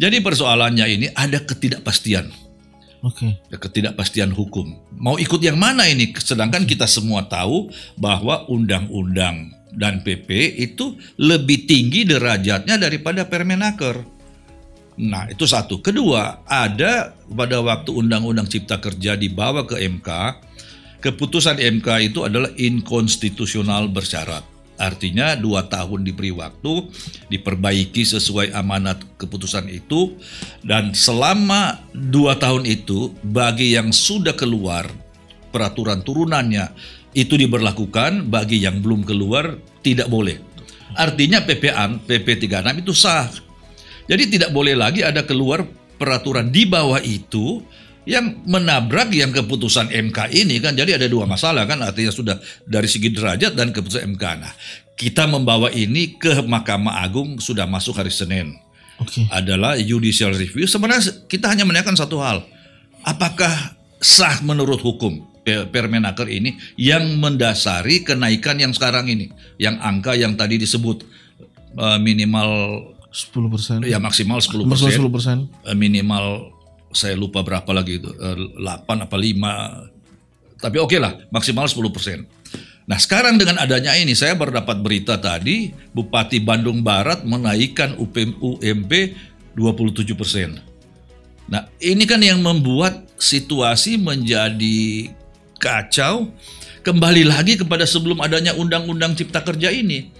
jadi 0.00 0.24
persoalannya 0.24 0.86
ini 0.88 1.06
ada 1.12 1.44
ketidakpastian, 1.44 2.32
Oke. 3.04 3.36
ketidakpastian 3.52 4.32
hukum. 4.32 4.72
Mau 4.96 5.20
ikut 5.20 5.40
yang 5.44 5.60
mana 5.60 5.84
ini? 5.84 6.16
Sedangkan 6.16 6.64
kita 6.64 6.88
semua 6.88 7.28
tahu 7.28 7.68
bahwa 8.00 8.48
undang-undang 8.48 9.52
dan 9.72 10.04
PP 10.04 10.60
itu 10.60 10.96
lebih 11.16 11.64
tinggi 11.64 12.04
derajatnya 12.04 12.76
daripada 12.76 13.24
Permenaker. 13.24 14.04
Nah, 15.00 15.24
itu 15.32 15.48
satu. 15.48 15.80
Kedua, 15.80 16.44
ada 16.44 17.16
pada 17.32 17.64
waktu 17.64 17.96
Undang-Undang 17.96 18.52
Cipta 18.52 18.76
Kerja 18.76 19.16
dibawa 19.16 19.64
ke 19.64 19.80
MK, 19.80 20.08
keputusan 21.00 21.56
MK 21.56 22.12
itu 22.12 22.28
adalah 22.28 22.52
inkonstitusional 22.60 23.88
bersyarat. 23.88 24.44
Artinya 24.82 25.38
dua 25.38 25.70
tahun 25.70 26.02
diberi 26.02 26.34
waktu 26.34 26.90
diperbaiki 27.30 28.02
sesuai 28.02 28.50
amanat 28.50 29.04
keputusan 29.14 29.70
itu 29.70 30.18
dan 30.66 30.90
selama 30.90 31.78
dua 31.94 32.34
tahun 32.34 32.66
itu 32.66 33.14
bagi 33.22 33.78
yang 33.78 33.94
sudah 33.94 34.34
keluar 34.34 34.88
peraturan 35.54 36.02
turunannya 36.02 36.72
itu 37.12 37.36
diberlakukan 37.36 38.32
bagi 38.32 38.64
yang 38.64 38.80
belum 38.80 39.04
keluar 39.04 39.56
tidak 39.84 40.08
boleh. 40.08 40.40
Artinya 40.96 41.44
PPA 41.44 41.88
PP 42.04 42.48
36 42.48 42.82
itu 42.84 42.92
sah. 42.92 43.28
Jadi 44.08 44.36
tidak 44.36 44.50
boleh 44.52 44.76
lagi 44.76 45.00
ada 45.00 45.24
keluar 45.24 45.64
peraturan 45.96 46.50
di 46.50 46.66
bawah 46.68 47.00
itu 47.00 47.62
yang 48.02 48.42
menabrak 48.50 49.14
yang 49.14 49.30
keputusan 49.30 49.94
MK 50.10 50.34
ini 50.34 50.58
kan 50.58 50.74
jadi 50.74 50.98
ada 50.98 51.06
dua 51.06 51.22
masalah 51.22 51.62
kan 51.70 51.78
artinya 51.86 52.10
sudah 52.10 52.36
dari 52.66 52.90
segi 52.90 53.14
derajat 53.14 53.54
dan 53.54 53.70
keputusan 53.70 54.18
MK 54.18 54.24
nah 54.42 54.50
kita 54.98 55.30
membawa 55.30 55.70
ini 55.70 56.18
ke 56.18 56.42
Mahkamah 56.42 56.98
Agung 57.06 57.38
sudah 57.38 57.62
masuk 57.70 58.02
hari 58.02 58.10
Senin 58.10 58.58
Oke. 58.98 59.22
adalah 59.30 59.78
judicial 59.78 60.34
review 60.34 60.66
sebenarnya 60.66 61.30
kita 61.30 61.46
hanya 61.46 61.62
menanyakan 61.62 61.94
satu 61.94 62.18
hal 62.18 62.42
apakah 63.06 63.78
sah 64.02 64.42
menurut 64.42 64.82
hukum 64.82 65.22
Permenaker 65.42 66.30
ini 66.30 66.54
yang 66.78 67.18
mendasari 67.18 68.06
kenaikan 68.06 68.62
yang 68.62 68.70
sekarang 68.70 69.10
ini. 69.10 69.26
Yang 69.58 69.76
angka 69.82 70.12
yang 70.14 70.38
tadi 70.38 70.54
disebut 70.62 71.02
eh, 71.78 71.98
minimal 71.98 72.50
10%. 73.12 73.84
ya 73.84 74.00
maksimal 74.00 74.40
10 74.40 74.64
Maksimal 74.64 75.10
10%. 75.10 75.68
Eh, 75.68 75.76
minimal 75.76 76.54
saya 76.92 77.16
lupa 77.16 77.44
berapa 77.44 77.68
lagi 77.72 78.00
itu 78.00 78.08
eh, 78.08 78.36
8 78.60 79.04
apa 79.08 79.16
5 79.16 80.62
tapi 80.62 80.78
oke 80.78 80.96
lah 80.96 81.18
maksimal 81.34 81.66
10 81.66 81.82
Nah 82.82 82.98
sekarang 82.98 83.38
dengan 83.38 83.62
adanya 83.62 83.94
ini 83.94 84.14
saya 84.14 84.34
berdapat 84.34 84.78
berita 84.82 85.18
tadi 85.18 85.70
Bupati 85.94 86.42
Bandung 86.42 86.82
Barat 86.82 87.22
menaikkan 87.22 87.94
UPM, 87.98 88.38
UMP 88.38 88.92
27 89.54 91.50
Nah 91.50 91.62
ini 91.82 92.04
kan 92.06 92.22
yang 92.22 92.42
membuat 92.42 93.06
situasi 93.18 93.98
menjadi 93.98 95.10
kacau 95.62 96.26
kembali 96.82 97.22
lagi 97.22 97.54
kepada 97.54 97.86
sebelum 97.86 98.18
adanya 98.18 98.50
Undang-Undang 98.58 99.14
Cipta 99.14 99.46
Kerja 99.46 99.70
ini 99.70 100.10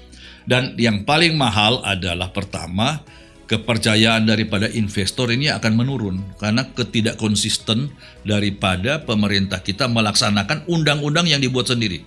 dan 0.46 0.78
yang 0.78 1.02
paling 1.02 1.34
mahal 1.34 1.82
adalah 1.82 2.30
pertama 2.30 3.02
kepercayaan 3.50 4.24
daripada 4.24 4.70
investor 4.70 5.28
ini 5.34 5.50
akan 5.50 5.72
menurun 5.74 6.16
karena 6.38 6.62
ketidak 6.72 7.18
konsisten 7.18 7.90
daripada 8.22 9.02
pemerintah 9.02 9.60
kita 9.60 9.90
melaksanakan 9.90 10.64
undang-undang 10.70 11.28
yang 11.28 11.42
dibuat 11.42 11.68
sendiri. 11.68 12.06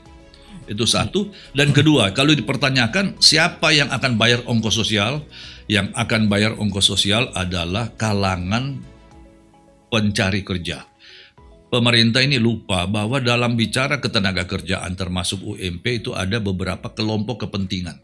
Itu 0.65 0.89
satu. 0.89 1.29
Dan 1.53 1.69
kedua, 1.69 2.09
kalau 2.17 2.33
dipertanyakan 2.33 3.21
siapa 3.21 3.69
yang 3.69 3.93
akan 3.93 4.17
bayar 4.17 4.41
ongkos 4.49 4.73
sosial? 4.73 5.21
Yang 5.69 5.93
akan 5.93 6.21
bayar 6.25 6.57
ongkos 6.57 6.89
sosial 6.89 7.29
adalah 7.37 7.93
kalangan 7.93 8.81
pencari 9.93 10.41
kerja. 10.41 10.81
Pemerintah 11.65 12.21
ini 12.21 12.37
lupa 12.37 12.85
bahwa 12.85 13.17
dalam 13.19 13.57
bicara 13.57 13.97
ketenaga 13.99 14.45
kerjaan 14.45 14.93
termasuk 14.93 15.41
UMP 15.41 16.05
itu 16.05 16.13
ada 16.13 16.37
beberapa 16.37 16.93
kelompok 16.93 17.49
kepentingan. 17.49 17.97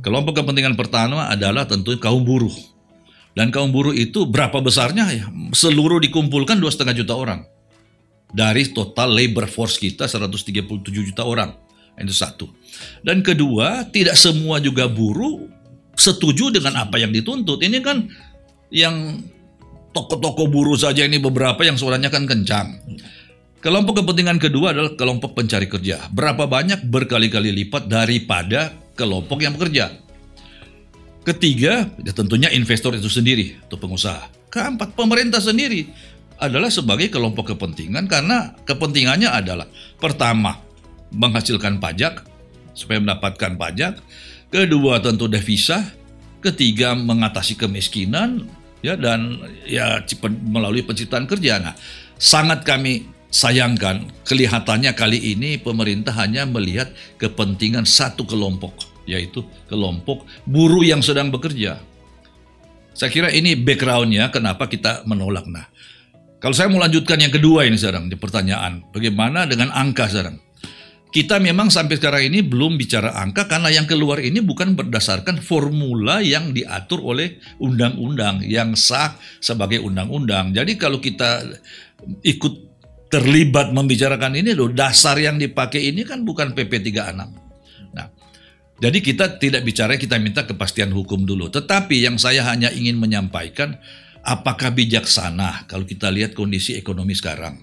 Kelompok 0.00 0.40
kepentingan 0.42 0.74
pertama 0.74 1.28
adalah 1.28 1.68
tentu 1.68 1.94
kaum 2.00 2.24
buruh. 2.24 2.54
Dan 3.32 3.48
kaum 3.48 3.72
buruh 3.72 3.96
itu 3.96 4.28
berapa 4.28 4.60
besarnya 4.60 5.08
ya? 5.12 5.26
Seluruh 5.56 6.00
dikumpulkan 6.00 6.60
2,5 6.60 7.00
juta 7.00 7.14
orang. 7.16 7.40
Dari 8.32 8.72
total 8.72 9.12
labor 9.12 9.44
force 9.48 9.76
kita 9.76 10.08
137 10.08 10.64
juta 10.88 11.22
orang. 11.24 11.52
Itu 11.96 12.16
satu. 12.16 12.48
Dan 13.04 13.20
kedua, 13.20 13.88
tidak 13.92 14.16
semua 14.16 14.60
juga 14.60 14.88
buruh 14.88 15.44
setuju 15.92 16.48
dengan 16.48 16.80
apa 16.80 16.96
yang 16.96 17.12
dituntut. 17.12 17.60
Ini 17.60 17.78
kan 17.84 18.08
yang 18.72 19.20
toko-toko 19.92 20.48
buruh 20.48 20.76
saja 20.76 21.04
ini 21.04 21.20
beberapa 21.20 21.60
yang 21.62 21.76
suaranya 21.76 22.08
kan 22.08 22.24
kencang. 22.24 22.80
Kelompok 23.62 24.02
kepentingan 24.02 24.42
kedua 24.42 24.74
adalah 24.74 24.98
kelompok 24.98 25.38
pencari 25.38 25.70
kerja. 25.70 26.10
Berapa 26.10 26.50
banyak 26.50 26.82
berkali-kali 26.82 27.54
lipat 27.62 27.86
daripada 27.86 28.74
kelompok 28.98 29.38
yang 29.38 29.54
bekerja. 29.54 29.94
Ketiga, 31.22 31.86
ya 32.02 32.10
tentunya 32.10 32.50
investor 32.50 32.98
itu 32.98 33.06
sendiri 33.06 33.54
atau 33.62 33.78
pengusaha. 33.78 34.50
Keempat, 34.50 34.98
pemerintah 34.98 35.38
sendiri 35.38 35.86
adalah 36.42 36.66
sebagai 36.66 37.06
kelompok 37.06 37.54
kepentingan 37.54 38.10
karena 38.10 38.58
kepentingannya 38.66 39.30
adalah 39.30 39.70
pertama, 40.02 40.58
menghasilkan 41.14 41.78
pajak, 41.78 42.26
supaya 42.74 42.98
mendapatkan 42.98 43.54
pajak. 43.54 44.02
Kedua 44.50 44.98
tentu 44.98 45.30
devisa. 45.30 45.86
Ketiga 46.42 46.98
mengatasi 46.98 47.54
kemiskinan 47.54 48.50
ya 48.82 48.98
dan 48.98 49.38
ya 49.64 50.02
melalui 50.44 50.82
penciptaan 50.82 51.24
kerja. 51.30 51.62
Nah, 51.62 51.74
sangat 52.18 52.66
kami 52.66 53.06
sayangkan 53.32 54.12
kelihatannya 54.28 54.92
kali 54.92 55.32
ini 55.32 55.56
pemerintah 55.56 56.12
hanya 56.20 56.44
melihat 56.44 56.92
kepentingan 57.16 57.88
satu 57.88 58.28
kelompok 58.28 58.92
yaitu 59.08 59.42
kelompok 59.66 60.28
buruh 60.44 60.84
yang 60.84 61.00
sedang 61.00 61.32
bekerja. 61.32 61.80
Saya 62.92 63.08
kira 63.08 63.32
ini 63.32 63.56
backgroundnya 63.56 64.28
kenapa 64.28 64.68
kita 64.68 65.08
menolak. 65.08 65.48
Nah, 65.48 65.64
kalau 66.42 66.52
saya 66.52 66.68
mau 66.68 66.82
lanjutkan 66.82 67.16
yang 67.16 67.32
kedua 67.32 67.64
ini 67.64 67.80
sekarang 67.80 68.12
di 68.12 68.20
pertanyaan, 68.20 68.84
bagaimana 68.92 69.48
dengan 69.48 69.72
angka 69.72 70.12
sekarang? 70.12 70.36
Kita 71.12 71.36
memang 71.36 71.68
sampai 71.68 72.00
sekarang 72.00 72.32
ini 72.32 72.40
belum 72.40 72.80
bicara 72.80 73.12
angka 73.20 73.44
karena 73.44 73.68
yang 73.68 73.84
keluar 73.84 74.16
ini 74.16 74.40
bukan 74.40 74.72
berdasarkan 74.72 75.44
formula 75.44 76.24
yang 76.24 76.56
diatur 76.56 77.04
oleh 77.04 77.36
undang-undang 77.60 78.40
yang 78.48 78.72
sah 78.72 79.20
sebagai 79.36 79.84
undang-undang. 79.84 80.56
Jadi 80.56 80.80
kalau 80.80 81.04
kita 81.04 81.44
ikut 82.24 82.54
terlibat 83.12 83.76
membicarakan 83.76 84.40
ini 84.40 84.56
loh, 84.56 84.72
dasar 84.72 85.20
yang 85.20 85.36
dipakai 85.36 85.92
ini 85.92 86.00
kan 86.00 86.24
bukan 86.24 86.56
PP 86.56 86.80
36. 86.80 87.12
Nah, 87.92 88.08
jadi 88.80 88.98
kita 89.04 89.36
tidak 89.36 89.68
bicara 89.68 90.00
kita 90.00 90.16
minta 90.16 90.48
kepastian 90.48 90.96
hukum 90.96 91.28
dulu. 91.28 91.52
Tetapi 91.52 92.08
yang 92.08 92.16
saya 92.16 92.40
hanya 92.48 92.72
ingin 92.72 92.96
menyampaikan 92.96 93.76
apakah 94.22 94.70
bijaksana 94.70 95.66
kalau 95.66 95.82
kita 95.82 96.08
lihat 96.08 96.32
kondisi 96.32 96.78
ekonomi 96.78 97.12
sekarang. 97.12 97.58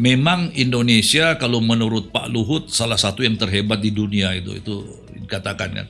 Memang 0.00 0.56
Indonesia 0.56 1.36
kalau 1.36 1.60
menurut 1.60 2.08
Pak 2.08 2.32
Luhut 2.32 2.72
salah 2.72 2.96
satu 2.96 3.20
yang 3.20 3.36
terhebat 3.36 3.84
di 3.84 3.92
dunia 3.92 4.32
itu 4.32 4.56
itu 4.56 4.74
dikatakan 5.12 5.70
kan. 5.76 5.86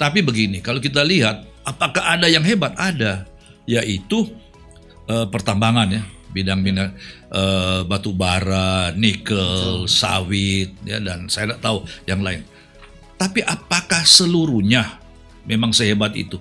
Tapi 0.00 0.24
begini, 0.24 0.64
kalau 0.64 0.80
kita 0.80 1.04
lihat 1.04 1.44
apakah 1.60 2.16
ada 2.16 2.24
yang 2.24 2.40
hebat? 2.40 2.72
Ada, 2.80 3.28
yaitu 3.68 4.32
uh, 5.12 5.28
pertambangan 5.28 5.92
ya, 5.92 6.02
bidang-bidang 6.32 6.96
uh, 7.28 7.84
batu 7.84 8.16
bara, 8.16 8.96
nikel, 8.96 9.84
sawit 9.84 10.72
ya 10.88 10.96
dan 11.04 11.28
saya 11.28 11.52
tidak 11.52 11.60
tahu 11.60 11.78
yang 12.08 12.24
lain. 12.24 12.40
Tapi 13.20 13.44
apakah 13.44 14.00
seluruhnya 14.08 14.96
memang 15.44 15.76
sehebat 15.76 16.16
itu? 16.16 16.40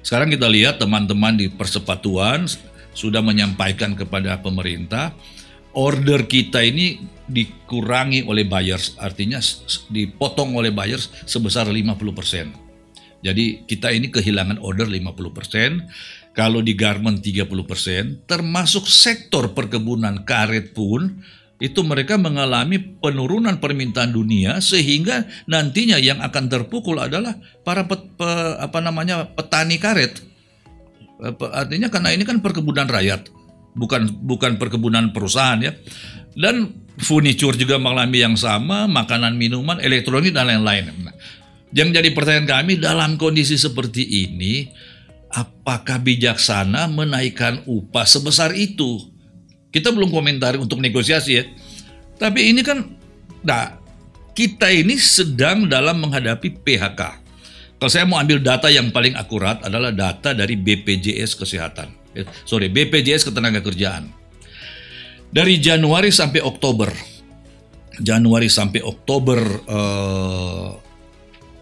Sekarang 0.00 0.32
kita 0.32 0.48
lihat 0.48 0.80
teman-teman 0.80 1.36
di 1.36 1.52
persepatuan 1.52 2.48
sudah 2.96 3.20
menyampaikan 3.20 3.94
kepada 3.94 4.40
pemerintah 4.40 5.12
order 5.76 6.26
kita 6.26 6.64
ini 6.64 6.98
dikurangi 7.30 8.26
oleh 8.26 8.42
buyers, 8.42 8.98
artinya 8.98 9.38
dipotong 9.92 10.58
oleh 10.58 10.74
buyers 10.74 11.10
sebesar 11.26 11.70
50%. 11.70 12.50
Jadi 13.20 13.68
kita 13.68 13.92
ini 13.92 14.08
kehilangan 14.08 14.58
order 14.64 14.88
50%, 14.88 16.32
kalau 16.32 16.64
di 16.64 16.72
garment 16.72 17.20
30%, 17.20 18.24
termasuk 18.24 18.88
sektor 18.88 19.52
perkebunan 19.52 20.24
karet 20.24 20.72
pun 20.72 21.20
itu 21.60 21.84
mereka 21.84 22.16
mengalami 22.16 22.80
penurunan 22.80 23.60
permintaan 23.60 24.16
dunia 24.16 24.64
sehingga 24.64 25.28
nantinya 25.44 26.00
yang 26.00 26.24
akan 26.24 26.48
terpukul 26.48 26.96
adalah 26.96 27.36
para 27.62 27.84
pet, 27.84 28.16
pe, 28.16 28.28
apa 28.56 28.80
namanya 28.80 29.28
petani 29.28 29.76
karet. 29.76 30.24
Artinya 31.52 31.92
karena 31.92 32.16
ini 32.16 32.24
kan 32.24 32.40
perkebunan 32.40 32.88
rakyat, 32.88 33.28
bukan 33.76 34.08
bukan 34.24 34.56
perkebunan 34.56 35.12
perusahaan 35.12 35.60
ya. 35.60 35.76
Dan 36.32 36.72
furniture 36.96 37.52
juga 37.60 37.76
mengalami 37.76 38.24
yang 38.24 38.40
sama, 38.40 38.88
makanan, 38.88 39.36
minuman, 39.36 39.76
elektronik 39.84 40.32
dan 40.32 40.48
lain-lain. 40.48 40.88
Nah, 41.04 41.12
yang 41.76 41.92
jadi 41.92 42.08
pertanyaan 42.16 42.48
kami 42.48 42.80
dalam 42.80 43.20
kondisi 43.20 43.60
seperti 43.60 44.00
ini, 44.26 44.72
apakah 45.28 46.00
bijaksana 46.00 46.88
menaikkan 46.88 47.68
upah 47.68 48.08
sebesar 48.08 48.56
itu? 48.56 49.09
Kita 49.70 49.94
belum 49.94 50.10
komentari 50.10 50.58
untuk 50.58 50.82
negosiasi 50.82 51.32
ya. 51.38 51.44
Tapi 52.18 52.50
ini 52.50 52.60
kan, 52.66 52.84
nah 53.46 53.78
kita 54.34 54.68
ini 54.68 54.98
sedang 54.98 55.70
dalam 55.70 56.02
menghadapi 56.02 56.60
PHK. 56.60 57.00
Kalau 57.80 57.90
saya 57.90 58.04
mau 58.04 58.20
ambil 58.20 58.42
data 58.44 58.68
yang 58.68 58.92
paling 58.92 59.16
akurat 59.16 59.62
adalah 59.64 59.88
data 59.88 60.36
dari 60.36 60.58
BPJS 60.58 61.32
Kesehatan. 61.32 61.88
Eh, 62.12 62.28
sorry, 62.44 62.68
BPJS 62.68 63.24
Ketenagakerjaan. 63.30 64.10
Dari 65.30 65.62
Januari 65.62 66.10
sampai 66.10 66.42
Oktober, 66.42 66.90
Januari 68.02 68.50
sampai 68.50 68.84
Oktober 68.84 69.38
eh, 69.64 70.68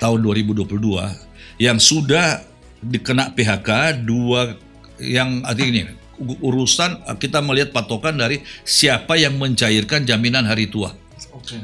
tahun 0.01 0.19
2022, 0.25 1.63
yang 1.63 1.79
sudah 1.79 2.43
dikena 2.83 3.31
PHK 3.35 4.03
dua 4.07 4.55
yang 4.99 5.43
artinya 5.43 5.71
ini 5.83 5.98
urusan 6.21 7.07
kita 7.19 7.39
melihat 7.41 7.71
patokan 7.71 8.19
dari 8.19 8.43
siapa 8.67 9.15
yang 9.15 9.39
mencairkan 9.39 10.05
jaminan 10.05 10.45
hari 10.45 10.67
tua. 10.67 10.93
Okay. 11.43 11.63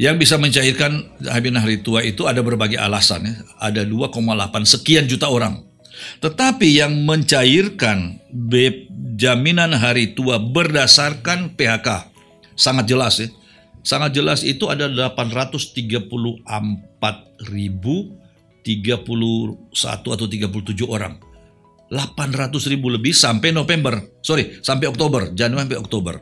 Yang 0.00 0.16
bisa 0.24 0.34
mencairkan 0.40 1.20
jaminan 1.20 1.60
hari 1.60 1.84
tua 1.84 2.00
itu 2.00 2.24
ada 2.24 2.40
berbagai 2.40 2.80
alasan 2.80 3.28
ya. 3.28 3.34
Ada 3.60 3.84
2,8 3.84 4.16
sekian 4.64 5.04
juta 5.04 5.28
orang. 5.28 5.60
Tetapi 6.24 6.80
yang 6.80 7.04
mencairkan 7.04 8.16
jaminan 9.20 9.76
hari 9.76 10.16
tua 10.16 10.40
berdasarkan 10.40 11.52
PHK 11.52 12.08
sangat 12.56 12.88
jelas 12.88 13.20
ya. 13.20 13.28
Sangat 13.80 14.12
jelas 14.12 14.44
itu 14.44 14.68
ada 14.68 14.88
834 14.88 16.44
ribu 17.48 18.16
31 18.64 19.04
atau 19.88 20.26
37 20.28 20.84
orang 20.84 21.16
800 21.90 22.70
ribu 22.70 22.86
lebih 22.86 23.10
sampai 23.10 23.50
November, 23.50 23.98
sorry, 24.22 24.62
sampai 24.62 24.86
Oktober, 24.86 25.34
Januari 25.34 25.66
sampai 25.66 25.78
Oktober. 25.82 26.14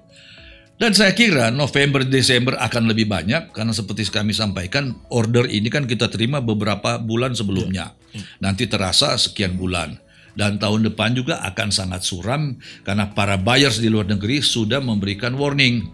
Dan 0.79 0.95
saya 0.95 1.11
kira 1.11 1.51
November, 1.51 2.07
Desember 2.07 2.55
akan 2.55 2.87
lebih 2.89 3.11
banyak 3.11 3.51
karena 3.51 3.75
seperti 3.75 4.07
kami 4.09 4.31
sampaikan 4.31 4.95
order 5.11 5.51
ini 5.51 5.67
kan 5.69 5.91
kita 5.91 6.07
terima 6.07 6.39
beberapa 6.39 7.03
bulan 7.03 7.35
sebelumnya. 7.35 7.99
Ya. 8.15 8.23
Nanti 8.39 8.71
terasa 8.71 9.19
sekian 9.19 9.59
bulan. 9.59 9.99
Dan 10.39 10.63
tahun 10.63 10.87
depan 10.87 11.19
juga 11.19 11.43
akan 11.43 11.75
sangat 11.75 12.07
suram 12.07 12.55
karena 12.87 13.11
para 13.11 13.35
buyers 13.35 13.83
di 13.83 13.91
luar 13.91 14.07
negeri 14.07 14.39
sudah 14.39 14.79
memberikan 14.79 15.35
warning. 15.35 15.91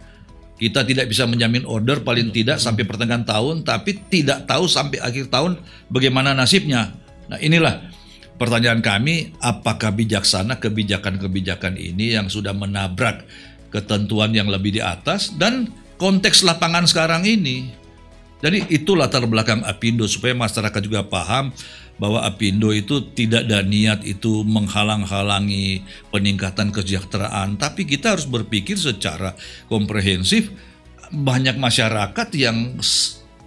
Kita 0.61 0.85
tidak 0.85 1.09
bisa 1.09 1.25
menjamin 1.25 1.65
order 1.65 2.05
paling 2.05 2.29
tidak 2.29 2.61
sampai 2.61 2.85
pertengahan 2.85 3.25
tahun, 3.25 3.65
tapi 3.65 4.05
tidak 4.13 4.45
tahu 4.45 4.69
sampai 4.69 5.01
akhir 5.01 5.33
tahun 5.33 5.57
bagaimana 5.89 6.37
nasibnya. 6.37 6.93
Nah 7.33 7.41
inilah 7.41 7.94
Pertanyaan 8.35 8.83
kami, 8.83 9.31
apakah 9.39 9.95
bijaksana 9.95 10.59
kebijakan-kebijakan 10.59 11.79
ini 11.79 12.19
yang 12.19 12.27
sudah 12.27 12.51
menabrak 12.51 13.23
ketentuan 13.71 14.35
yang 14.35 14.51
lebih 14.51 14.75
di 14.75 14.83
atas 14.83 15.31
dan 15.39 15.71
konteks 16.03 16.43
lapangan 16.43 16.83
sekarang 16.83 17.23
ini? 17.23 17.71
Jadi 18.43 18.69
itu 18.75 18.93
latar 18.99 19.25
belakang 19.25 19.63
Apindo 19.65 20.05
supaya 20.05 20.35
masyarakat 20.35 20.83
juga 20.85 21.07
paham 21.07 21.55
bahwa 21.97 22.27
Apindo 22.27 22.75
itu 22.75 23.07
tidak 23.15 23.47
ada 23.47 23.63
niat 23.63 24.03
itu 24.03 24.43
menghalang-halangi 24.43 25.87
peningkatan 26.11 26.75
kesejahteraan, 26.75 27.55
tapi 27.55 27.87
kita 27.87 28.19
harus 28.19 28.27
berpikir 28.27 28.75
secara 28.75 29.39
komprehensif. 29.71 30.51
Banyak 31.15 31.57
masyarakat 31.57 32.29
yang 32.35 32.83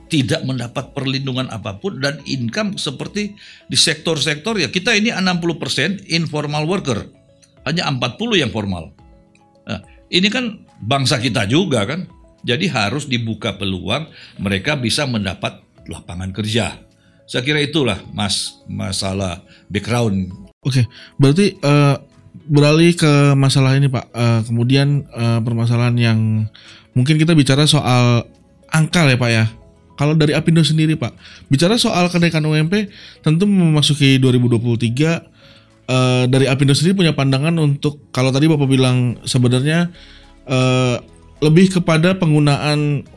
tidak 0.08 0.42
mendapat 0.48 0.96
perlindungan 0.96 1.52
apa 1.52 1.76
pun 1.78 2.00
dan 2.00 2.24
income 2.24 2.80
seperti 2.80 3.36
di 3.68 3.78
sektor-sektor 3.78 4.56
ya 4.56 4.72
kita 4.72 4.96
ini 4.96 5.12
60% 5.12 6.08
informal 6.12 6.64
worker. 6.64 7.04
Hanya 7.68 7.92
40 7.92 8.40
yang 8.40 8.52
formal. 8.52 8.96
Nah, 9.68 9.84
ini 10.08 10.32
kan 10.32 10.64
bangsa 10.80 11.20
kita 11.20 11.44
juga 11.48 11.84
kan. 11.84 12.08
Jadi 12.48 12.72
harus 12.72 13.12
dibuka 13.12 13.60
peluang 13.60 14.08
mereka 14.40 14.80
bisa 14.80 15.04
mendapat 15.04 15.60
lapangan 15.92 16.32
kerja. 16.32 16.80
Saya 17.28 17.44
kira 17.44 17.60
itulah 17.60 18.00
mas 18.16 18.64
masalah 18.72 19.44
background. 19.68 20.32
Oke 20.64 20.88
berarti 21.20 21.60
uh, 21.60 22.00
beralih 22.48 22.96
ke 22.96 23.36
masalah 23.36 23.76
ini 23.76 23.92
pak. 23.92 24.08
Uh, 24.16 24.40
kemudian 24.48 25.04
uh, 25.12 25.44
permasalahan 25.44 26.00
yang 26.00 26.20
mungkin 26.96 27.20
kita 27.20 27.36
bicara 27.36 27.68
soal 27.68 28.24
angka 28.72 29.04
ya 29.12 29.20
pak 29.20 29.32
ya 29.32 29.46
kalau 29.98 30.14
dari 30.14 30.38
Apindo 30.38 30.62
sendiri 30.62 30.94
Pak, 30.94 31.18
bicara 31.50 31.76
soal 31.82 32.08
kenaikan 32.14 32.46
UMP, 32.46 32.88
tentu 33.26 33.50
memasuki 33.50 34.22
2023 34.22 34.78
uh, 35.90 36.24
dari 36.30 36.46
Apindo 36.46 36.78
sendiri 36.78 36.94
punya 36.94 37.14
pandangan 37.18 37.58
untuk 37.58 38.14
kalau 38.14 38.30
tadi 38.30 38.46
Bapak 38.46 38.70
bilang 38.70 39.18
sebenarnya 39.26 39.90
uh, 40.46 41.02
lebih 41.42 41.82
kepada 41.82 42.14
penggunaan 42.18 43.10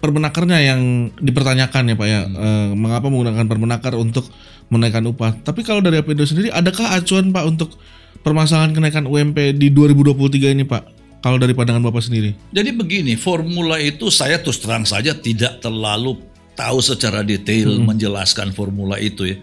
permenakernya 0.00 0.64
yang 0.64 1.12
dipertanyakan 1.20 1.92
ya 1.92 1.96
Pak 1.96 2.08
ya. 2.08 2.20
Hmm. 2.24 2.36
Uh, 2.36 2.68
mengapa 2.76 3.06
menggunakan 3.08 3.44
permenakar 3.48 3.92
untuk 3.96 4.28
menaikkan 4.68 5.04
upah? 5.08 5.40
Tapi 5.44 5.64
kalau 5.64 5.80
dari 5.80 6.00
Apindo 6.00 6.24
sendiri 6.28 6.52
adakah 6.52 6.92
acuan 6.96 7.32
Pak 7.32 7.44
untuk 7.48 7.72
permasalahan 8.20 8.76
kenaikan 8.76 9.08
UMP 9.08 9.56
di 9.56 9.72
2023 9.72 10.56
ini 10.56 10.64
Pak? 10.68 10.97
Kalau 11.18 11.34
dari 11.34 11.50
pandangan 11.50 11.82
Bapak 11.82 12.06
sendiri? 12.06 12.30
Jadi 12.54 12.70
begini, 12.70 13.18
formula 13.18 13.82
itu 13.82 14.06
saya 14.06 14.38
terus 14.38 14.62
terang 14.62 14.86
saja 14.86 15.18
tidak 15.18 15.58
terlalu 15.58 16.14
tahu 16.54 16.78
secara 16.82 17.26
detail 17.26 17.74
menjelaskan 17.82 18.54
formula 18.54 19.02
itu 19.02 19.34
ya. 19.34 19.38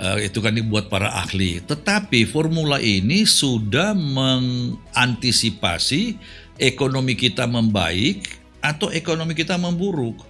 Eh, 0.00 0.32
itu 0.32 0.40
kan 0.40 0.56
dibuat 0.56 0.88
para 0.88 1.12
ahli. 1.12 1.60
Tetapi 1.60 2.24
formula 2.24 2.80
ini 2.80 3.28
sudah 3.28 3.92
mengantisipasi 3.92 6.16
ekonomi 6.56 7.12
kita 7.12 7.44
membaik 7.44 8.40
atau 8.64 8.88
ekonomi 8.88 9.36
kita 9.36 9.60
memburuk. 9.60 10.24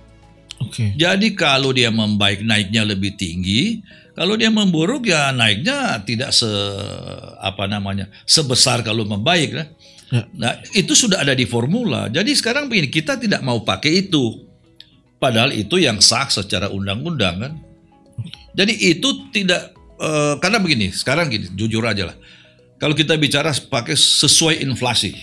Oke. 0.58 0.90
Jadi 0.98 1.38
kalau 1.38 1.70
dia 1.70 1.94
membaik 1.94 2.42
naiknya 2.42 2.82
lebih 2.82 3.14
tinggi, 3.14 3.78
kalau 4.18 4.34
dia 4.34 4.50
memburuk 4.50 5.06
ya 5.06 5.30
naiknya 5.30 6.02
tidak 6.02 6.34
se 6.34 6.50
apa 7.38 7.70
namanya 7.70 8.10
sebesar 8.26 8.82
kalau 8.82 9.06
membaik. 9.06 9.54
Nah, 9.54 9.70
Ya. 10.10 10.26
nah 10.34 10.58
itu 10.74 10.90
sudah 10.98 11.22
ada 11.22 11.38
di 11.38 11.46
formula. 11.46 12.10
Jadi 12.10 12.34
sekarang 12.34 12.66
begini 12.66 12.90
kita 12.90 13.14
tidak 13.14 13.46
mau 13.46 13.62
pakai 13.62 14.06
itu, 14.06 14.42
padahal 15.22 15.54
itu 15.54 15.78
yang 15.78 16.02
sah 16.02 16.26
secara 16.26 16.66
undang-undang 16.66 17.36
kan. 17.38 17.52
Jadi 18.58 18.74
itu 18.90 19.30
tidak 19.30 19.70
eh, 20.02 20.34
karena 20.42 20.58
begini 20.58 20.90
sekarang 20.90 21.30
gini 21.30 21.46
jujur 21.54 21.86
aja 21.86 22.10
lah. 22.10 22.16
Kalau 22.82 22.96
kita 22.96 23.14
bicara 23.20 23.54
pakai 23.54 23.94
sesuai 23.94 24.64
inflasi, 24.64 25.14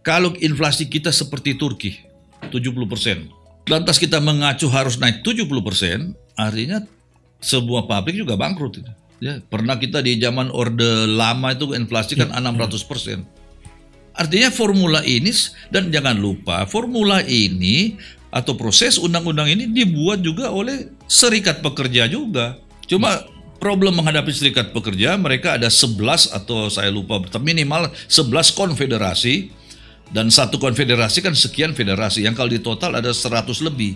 kalau 0.00 0.32
inflasi 0.40 0.88
kita 0.88 1.12
seperti 1.12 1.54
Turki 1.54 2.00
70%, 2.48 3.68
lantas 3.68 4.00
kita 4.00 4.18
mengacu 4.24 4.66
harus 4.72 4.96
naik 4.96 5.20
70%, 5.20 6.16
artinya 6.32 6.80
sebuah 7.44 7.84
pabrik 7.86 8.16
juga 8.18 8.34
bangkrut 8.40 8.82
itu. 8.82 8.92
Ya, 9.18 9.42
pernah 9.42 9.76
kita 9.76 10.00
di 10.00 10.16
zaman 10.16 10.48
Orde 10.48 11.04
Lama 11.10 11.52
itu 11.52 11.76
inflasi 11.76 12.16
kan 12.16 12.32
600%. 12.32 13.37
Artinya 14.18 14.50
formula 14.50 14.98
ini 15.06 15.30
dan 15.70 15.94
jangan 15.94 16.18
lupa 16.18 16.66
formula 16.66 17.22
ini 17.22 17.94
atau 18.34 18.58
proses 18.58 18.98
undang-undang 18.98 19.46
ini 19.46 19.70
dibuat 19.70 20.20
juga 20.20 20.50
oleh 20.50 20.90
serikat 21.06 21.62
pekerja 21.62 22.10
juga. 22.10 22.58
Cuma 22.90 23.22
problem 23.62 23.94
menghadapi 24.02 24.30
serikat 24.34 24.74
pekerja 24.74 25.14
mereka 25.14 25.54
ada 25.54 25.70
11 25.70 26.34
atau 26.34 26.66
saya 26.66 26.90
lupa 26.90 27.22
minimal 27.38 27.94
11 28.10 28.58
konfederasi 28.58 29.54
dan 30.10 30.34
satu 30.34 30.56
konfederasi 30.58 31.20
kan 31.20 31.36
sekian 31.36 31.76
federasi 31.76 32.24
yang 32.24 32.34
kalau 32.34 32.50
di 32.50 32.58
total 32.58 32.98
ada 32.98 33.14
100 33.14 33.46
lebih. 33.62 33.94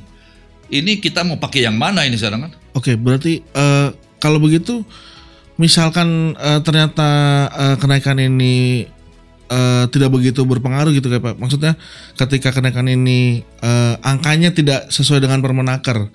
Ini 0.72 1.02
kita 1.02 1.20
mau 1.26 1.36
pakai 1.36 1.68
yang 1.68 1.76
mana 1.76 2.06
ini 2.08 2.16
sekarang 2.16 2.48
kan? 2.48 2.52
Oke, 2.72 2.96
berarti 2.96 3.44
eh, 3.44 3.88
kalau 4.16 4.40
begitu 4.40 4.86
misalkan 5.60 6.32
eh, 6.38 6.60
ternyata 6.64 7.10
eh, 7.52 7.76
kenaikan 7.76 8.16
ini 8.22 8.86
eh, 9.52 9.84
tidak 9.92 10.10
begitu 10.16 10.40
berpengaruh 10.48 10.96
gitu 10.96 11.12
kayak 11.12 11.22
Pak. 11.22 11.34
Maksudnya 11.36 11.76
ketika 12.16 12.56
kenaikan 12.56 12.88
ini 12.88 13.44
eh, 13.44 13.94
angkanya 14.00 14.56
tidak 14.56 14.88
sesuai 14.88 15.20
dengan 15.20 15.44
Permenaker. 15.44 16.08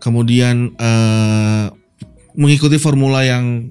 Kemudian 0.00 0.72
eh, 0.80 1.64
mengikuti 2.32 2.80
formula 2.80 3.20
yang 3.20 3.68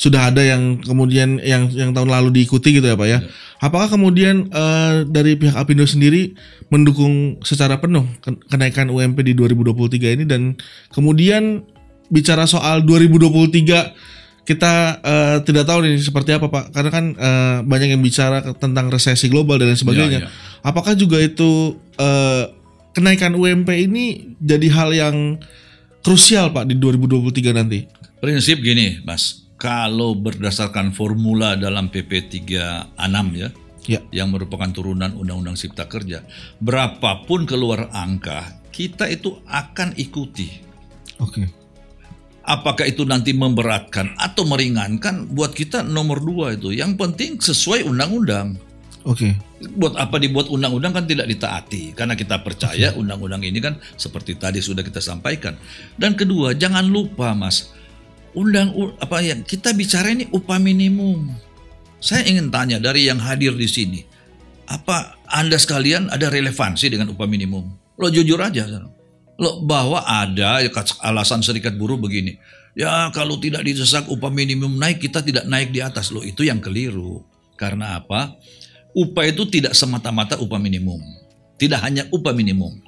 sudah 0.00 0.32
ada 0.32 0.40
yang 0.40 0.80
kemudian 0.80 1.36
yang 1.44 1.68
yang 1.68 1.92
tahun 1.92 2.08
lalu 2.08 2.40
diikuti 2.40 2.80
gitu 2.80 2.88
ya 2.88 2.96
Pak 2.96 3.08
ya. 3.08 3.18
Apakah 3.60 3.92
kemudian 3.92 4.48
eh, 4.48 5.04
dari 5.04 5.36
pihak 5.36 5.54
Apindo 5.54 5.84
sendiri 5.84 6.32
mendukung 6.72 7.36
secara 7.44 7.76
penuh 7.78 8.08
ken- 8.24 8.40
kenaikan 8.48 8.88
UMP 8.88 9.20
di 9.20 9.36
2023 9.36 10.16
ini 10.16 10.24
dan 10.24 10.56
kemudian 10.90 11.68
bicara 12.10 12.48
soal 12.48 12.82
2023 12.82 14.19
kita 14.44 14.72
eh, 15.04 15.36
tidak 15.46 15.64
tahu 15.68 15.84
nih 15.86 16.00
seperti 16.00 16.34
apa 16.34 16.50
Pak 16.50 16.74
karena 16.74 16.90
kan 16.90 17.04
eh, 17.14 17.58
banyak 17.62 17.94
yang 17.94 18.02
bicara 18.02 18.42
tentang 18.56 18.90
resesi 18.90 19.30
global 19.30 19.60
dan 19.60 19.70
lain 19.72 19.78
sebagainya. 19.78 20.20
Ya, 20.24 20.26
ya. 20.26 20.30
Apakah 20.64 20.96
juga 20.98 21.20
itu 21.20 21.76
eh, 22.00 22.44
kenaikan 22.96 23.36
UMP 23.36 23.70
ini 23.70 24.34
jadi 24.40 24.68
hal 24.72 24.90
yang 24.92 25.16
krusial 26.02 26.50
Pak 26.50 26.66
di 26.68 26.74
2023 26.76 27.54
nanti? 27.54 27.86
Prinsip 28.20 28.60
gini, 28.60 29.00
Mas. 29.04 29.48
Kalau 29.60 30.16
berdasarkan 30.16 30.96
formula 30.96 31.52
dalam 31.52 31.92
PP 31.92 32.32
36 32.32 32.96
ya, 33.36 33.48
Ya. 33.88 34.00
yang 34.12 34.32
merupakan 34.32 34.68
turunan 34.72 35.12
Undang-Undang 35.16 35.56
Cipta 35.56 35.88
Kerja, 35.88 36.24
berapapun 36.60 37.48
keluar 37.48 37.88
angka, 37.92 38.60
kita 38.72 39.08
itu 39.08 39.40
akan 39.48 39.96
ikuti. 39.96 40.48
Oke. 41.20 41.59
Apakah 42.40 42.88
itu 42.88 43.04
nanti 43.04 43.36
memberatkan 43.36 44.16
atau 44.16 44.48
meringankan 44.48 45.28
buat 45.28 45.52
kita 45.52 45.84
nomor 45.84 46.24
dua 46.24 46.56
itu. 46.56 46.72
Yang 46.72 46.96
penting 46.96 47.30
sesuai 47.36 47.84
undang-undang. 47.84 48.56
Oke. 49.04 49.36
Buat 49.76 49.96
apa 49.96 50.16
dibuat 50.16 50.48
undang-undang 50.48 50.92
kan 50.96 51.04
tidak 51.04 51.28
ditaati 51.28 51.92
karena 51.92 52.16
kita 52.16 52.40
percaya 52.40 52.96
undang-undang 52.96 53.44
ini 53.44 53.60
kan 53.60 53.76
seperti 53.96 54.40
tadi 54.40 54.60
sudah 54.64 54.80
kita 54.80 55.04
sampaikan. 55.04 55.56
Dan 56.00 56.16
kedua, 56.16 56.56
jangan 56.56 56.84
lupa 56.88 57.36
Mas, 57.36 57.72
undang 58.32 58.72
apa 59.00 59.20
yang 59.20 59.44
kita 59.44 59.76
bicara 59.76 60.12
ini 60.12 60.28
upah 60.32 60.56
minimum. 60.56 61.28
Saya 62.00 62.24
ingin 62.24 62.48
tanya 62.48 62.80
dari 62.80 63.04
yang 63.04 63.20
hadir 63.20 63.52
di 63.52 63.68
sini, 63.68 64.00
apa 64.64 65.20
Anda 65.28 65.60
sekalian 65.60 66.08
ada 66.08 66.32
relevansi 66.32 66.88
dengan 66.88 67.12
upah 67.12 67.28
minimum? 67.28 67.68
Lo 68.00 68.08
jujur 68.08 68.40
aja. 68.40 68.64
Lo 69.40 69.64
bahwa 69.64 70.04
ada 70.04 70.60
alasan 71.00 71.40
serikat 71.40 71.72
buruh 71.80 71.96
begini. 71.96 72.36
Ya 72.76 73.08
kalau 73.10 73.40
tidak 73.40 73.64
didesak 73.64 74.04
upah 74.06 74.28
minimum 74.28 74.76
naik 74.76 75.00
kita 75.00 75.24
tidak 75.24 75.48
naik 75.48 75.72
di 75.72 75.80
atas. 75.80 76.12
Lo 76.12 76.20
itu 76.20 76.44
yang 76.44 76.60
keliru. 76.60 77.24
Karena 77.56 77.96
apa? 77.96 78.36
Upah 78.92 79.24
itu 79.24 79.48
tidak 79.48 79.72
semata-mata 79.72 80.36
upah 80.36 80.60
minimum. 80.60 81.00
Tidak 81.56 81.80
hanya 81.80 82.04
upah 82.12 82.36
minimum. 82.36 82.80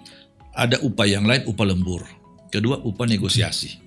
Ada 0.52 0.84
upah 0.84 1.06
yang 1.08 1.24
lain, 1.24 1.48
upah 1.48 1.66
lembur. 1.68 2.04
Kedua, 2.52 2.80
upah 2.84 3.08
negosiasi. 3.08 3.80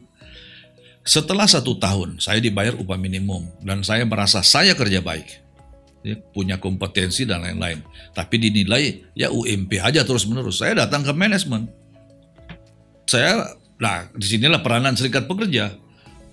Setelah 1.06 1.46
satu 1.46 1.78
tahun, 1.78 2.18
saya 2.18 2.42
dibayar 2.42 2.74
upah 2.74 2.98
minimum. 2.98 3.46
Dan 3.62 3.86
saya 3.86 4.06
merasa 4.10 4.42
saya 4.42 4.74
kerja 4.74 5.06
baik. 5.06 5.46
Ya, 6.06 6.18
punya 6.34 6.58
kompetensi 6.62 7.26
dan 7.26 7.46
lain-lain. 7.46 7.82
Tapi 8.14 8.38
dinilai, 8.38 9.14
ya 9.18 9.34
UMP 9.34 9.82
aja 9.82 10.06
terus-menerus. 10.06 10.62
Saya 10.62 10.86
datang 10.86 11.02
ke 11.02 11.14
manajemen. 11.14 11.70
Saya, 13.06 13.54
nah 13.78 14.10
di 14.14 14.26
sinilah 14.26 14.62
peranan 14.62 14.98
serikat 14.98 15.30
pekerja. 15.30 15.74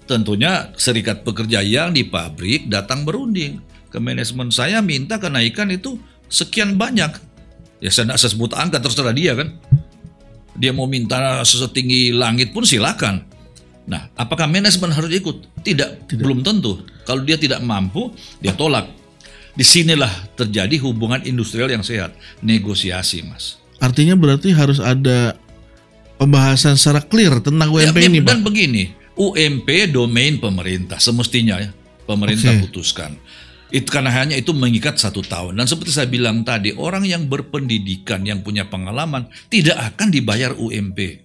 Tentunya 0.03 0.75
serikat 0.75 1.23
pekerja 1.23 1.63
yang 1.63 1.95
di 1.95 2.03
pabrik 2.03 2.67
datang 2.67 3.07
berunding 3.07 3.63
ke 3.93 4.01
manajemen 4.01 4.49
saya 4.49 4.81
minta 4.81 5.21
kenaikan 5.21 5.69
itu 5.69 6.01
sekian 6.33 6.81
banyak. 6.81 7.13
Ya 7.79 7.91
saya 7.93 8.11
tidak 8.11 8.21
sebut 8.25 8.51
angka 8.57 8.81
terserah 8.81 9.13
dia 9.13 9.37
kan. 9.37 9.53
Dia 10.57 10.73
mau 10.73 10.89
minta 10.89 11.45
setinggi 11.45 12.13
langit 12.13 12.57
pun 12.57 12.65
silakan. 12.65 13.25
Nah, 13.83 14.09
apakah 14.15 14.47
manajemen 14.47 14.95
harus 14.95 15.11
ikut? 15.11 15.65
Tidak, 15.65 16.07
belum 16.15 16.47
tentu. 16.47 16.87
Kalau 17.03 17.27
dia 17.27 17.35
tidak 17.35 17.65
mampu, 17.67 18.15
dia 18.39 18.55
tolak. 18.55 18.87
Di 19.53 19.67
sinilah 19.67 20.33
terjadi 20.39 20.81
hubungan 20.87 21.21
industrial 21.27 21.69
yang 21.69 21.83
sehat, 21.83 22.15
negosiasi, 22.41 23.27
mas. 23.27 23.59
Artinya 23.83 24.15
berarti 24.15 24.55
harus 24.55 24.79
ada 24.79 25.35
pembahasan 26.17 26.77
secara 26.77 27.05
clear 27.05 27.41
tentang 27.41 27.69
UMP 27.71 27.97
Ya, 27.99 28.09
ini, 28.09 28.21
dan 28.25 28.41
Pak. 28.41 28.53
begini, 28.53 28.83
UMP 29.15 29.69
domain 29.93 30.41
pemerintah 30.41 30.97
semestinya 30.99 31.61
ya, 31.61 31.71
pemerintah 32.05 32.57
Oke. 32.57 32.69
putuskan. 32.69 33.17
Itu 33.73 33.89
karena 33.89 34.13
hanya 34.13 34.37
itu 34.37 34.53
mengikat 34.53 35.01
satu 35.01 35.25
tahun. 35.25 35.57
Dan 35.57 35.65
seperti 35.65 35.97
saya 35.97 36.05
bilang 36.05 36.45
tadi, 36.45 36.77
orang 36.77 37.09
yang 37.09 37.25
berpendidikan, 37.25 38.21
yang 38.21 38.45
punya 38.45 38.69
pengalaman, 38.69 39.33
tidak 39.49 39.81
akan 39.81 40.13
dibayar 40.13 40.53
UMP. 40.53 41.25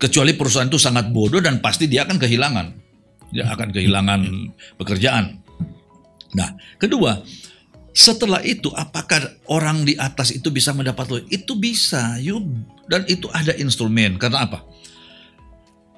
Kecuali 0.00 0.32
perusahaan 0.32 0.72
itu 0.72 0.80
sangat 0.80 1.12
bodoh 1.12 1.44
dan 1.44 1.60
pasti 1.60 1.92
dia 1.92 2.08
akan 2.08 2.16
kehilangan. 2.16 2.66
Dia 3.28 3.44
akan 3.52 3.68
kehilangan 3.76 4.20
pekerjaan. 4.80 5.36
Nah, 6.32 6.56
kedua, 6.80 7.20
setelah 7.92 8.40
itu 8.44 8.72
apakah 8.72 9.20
orang 9.52 9.84
di 9.84 9.96
atas 10.00 10.32
itu 10.32 10.48
bisa 10.48 10.72
mendapat 10.72 11.08
loan? 11.12 11.24
Itu 11.28 11.56
bisa, 11.60 12.16
yuk. 12.20 12.44
Dan 12.88 13.04
itu 13.08 13.28
ada 13.32 13.52
instrumen. 13.56 14.16
Karena 14.16 14.48
apa? 14.48 14.64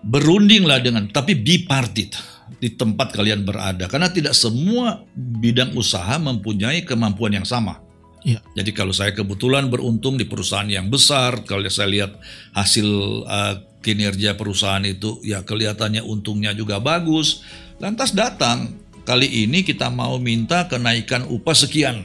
berundinglah 0.04 0.84
dengan 0.84 1.08
tapi 1.08 1.32
bipartit 1.32 2.12
di 2.60 2.76
tempat 2.76 3.16
kalian 3.16 3.40
berada 3.42 3.88
karena 3.88 4.12
tidak 4.12 4.36
semua 4.36 5.00
bidang 5.16 5.72
usaha 5.74 6.20
mempunyai 6.20 6.84
kemampuan 6.84 7.32
yang 7.40 7.48
sama. 7.48 7.80
Iya. 8.24 8.40
Jadi 8.56 8.72
kalau 8.72 8.92
saya 8.92 9.12
kebetulan 9.12 9.68
beruntung 9.68 10.16
di 10.16 10.24
perusahaan 10.24 10.68
yang 10.68 10.88
besar, 10.88 11.44
kalau 11.44 11.68
saya 11.68 11.88
lihat 11.92 12.12
hasil 12.56 12.88
uh, 13.28 13.54
kinerja 13.84 14.32
perusahaan 14.32 14.80
itu 14.84 15.20
ya 15.20 15.44
kelihatannya 15.44 16.00
untungnya 16.00 16.56
juga 16.56 16.80
bagus. 16.80 17.44
Lantas 17.76 18.16
datang 18.16 18.80
kali 19.04 19.44
ini 19.46 19.62
kita 19.62 19.92
mau 19.92 20.16
minta 20.16 20.66
kenaikan 20.66 21.28
upah 21.28 21.56
sekian. 21.56 22.04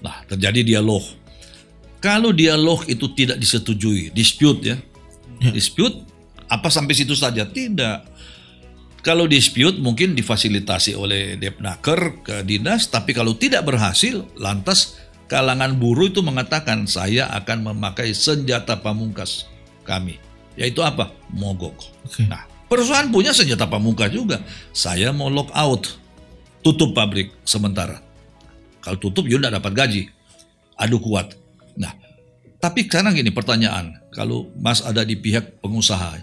Nah, 0.00 0.24
terjadi 0.26 0.64
dialog. 0.64 1.04
Kalau 2.00 2.32
dialog 2.32 2.88
itu 2.88 3.12
tidak 3.12 3.36
disetujui, 3.36 4.08
dispute 4.16 4.60
ya. 4.64 4.76
Ya. 5.40 5.52
Dispute 5.52 6.00
apa 6.48 6.72
sampai 6.72 6.96
situ 6.96 7.12
saja? 7.12 7.44
Tidak. 7.44 8.10
Kalau 9.00 9.24
dispute 9.24 9.80
mungkin 9.80 10.12
difasilitasi 10.12 10.92
oleh 10.92 11.40
Depnaker 11.40 12.20
ke 12.20 12.36
dinas, 12.44 12.88
tapi 12.92 13.16
kalau 13.16 13.32
tidak 13.32 13.64
berhasil, 13.64 14.28
lantas 14.36 15.00
kalangan 15.24 15.78
buruh 15.80 16.12
itu 16.12 16.20
mengatakan 16.20 16.84
saya 16.84 17.30
akan 17.32 17.72
memakai 17.72 18.12
senjata 18.12 18.76
pamungkas 18.76 19.48
kami, 19.88 20.20
yaitu 20.58 20.84
apa? 20.84 21.16
Mogok. 21.32 21.80
Oke. 22.04 22.28
Nah, 22.28 22.44
perusahaan 22.70 23.10
punya 23.10 23.34
senjata 23.34 23.66
pamungkas 23.66 24.14
juga. 24.14 24.38
Saya 24.70 25.10
mau 25.10 25.26
lock 25.26 25.50
out, 25.50 25.90
tutup 26.62 26.94
pabrik 26.94 27.34
sementara. 27.42 27.98
Kalau 28.78 28.96
tutup, 28.96 29.26
you 29.26 29.36
nggak 29.36 29.58
dapat 29.58 29.72
gaji. 29.74 30.02
Adu 30.78 31.02
kuat. 31.02 31.34
Nah, 31.74 31.92
tapi 32.62 32.86
sekarang 32.86 33.18
gini 33.18 33.34
pertanyaan, 33.34 33.98
kalau 34.14 34.48
Mas 34.56 34.80
ada 34.80 35.02
di 35.02 35.18
pihak 35.18 35.58
pengusaha, 35.60 36.22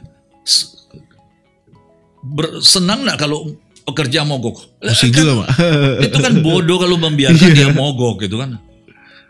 senang 2.63 3.05
nggak 3.05 3.19
kalau 3.19 3.53
pekerja 3.85 4.23
mogok? 4.25 4.81
Pusing 4.81 5.13
Kan 5.13 5.19
juga, 5.21 5.31
Pak. 5.43 5.47
itu 6.07 6.17
kan 6.17 6.33
bodoh 6.41 6.79
kalau 6.79 6.97
membiarkan 6.97 7.49
dia 7.53 7.69
mogok 7.75 8.25
gitu 8.25 8.39
kan. 8.41 8.57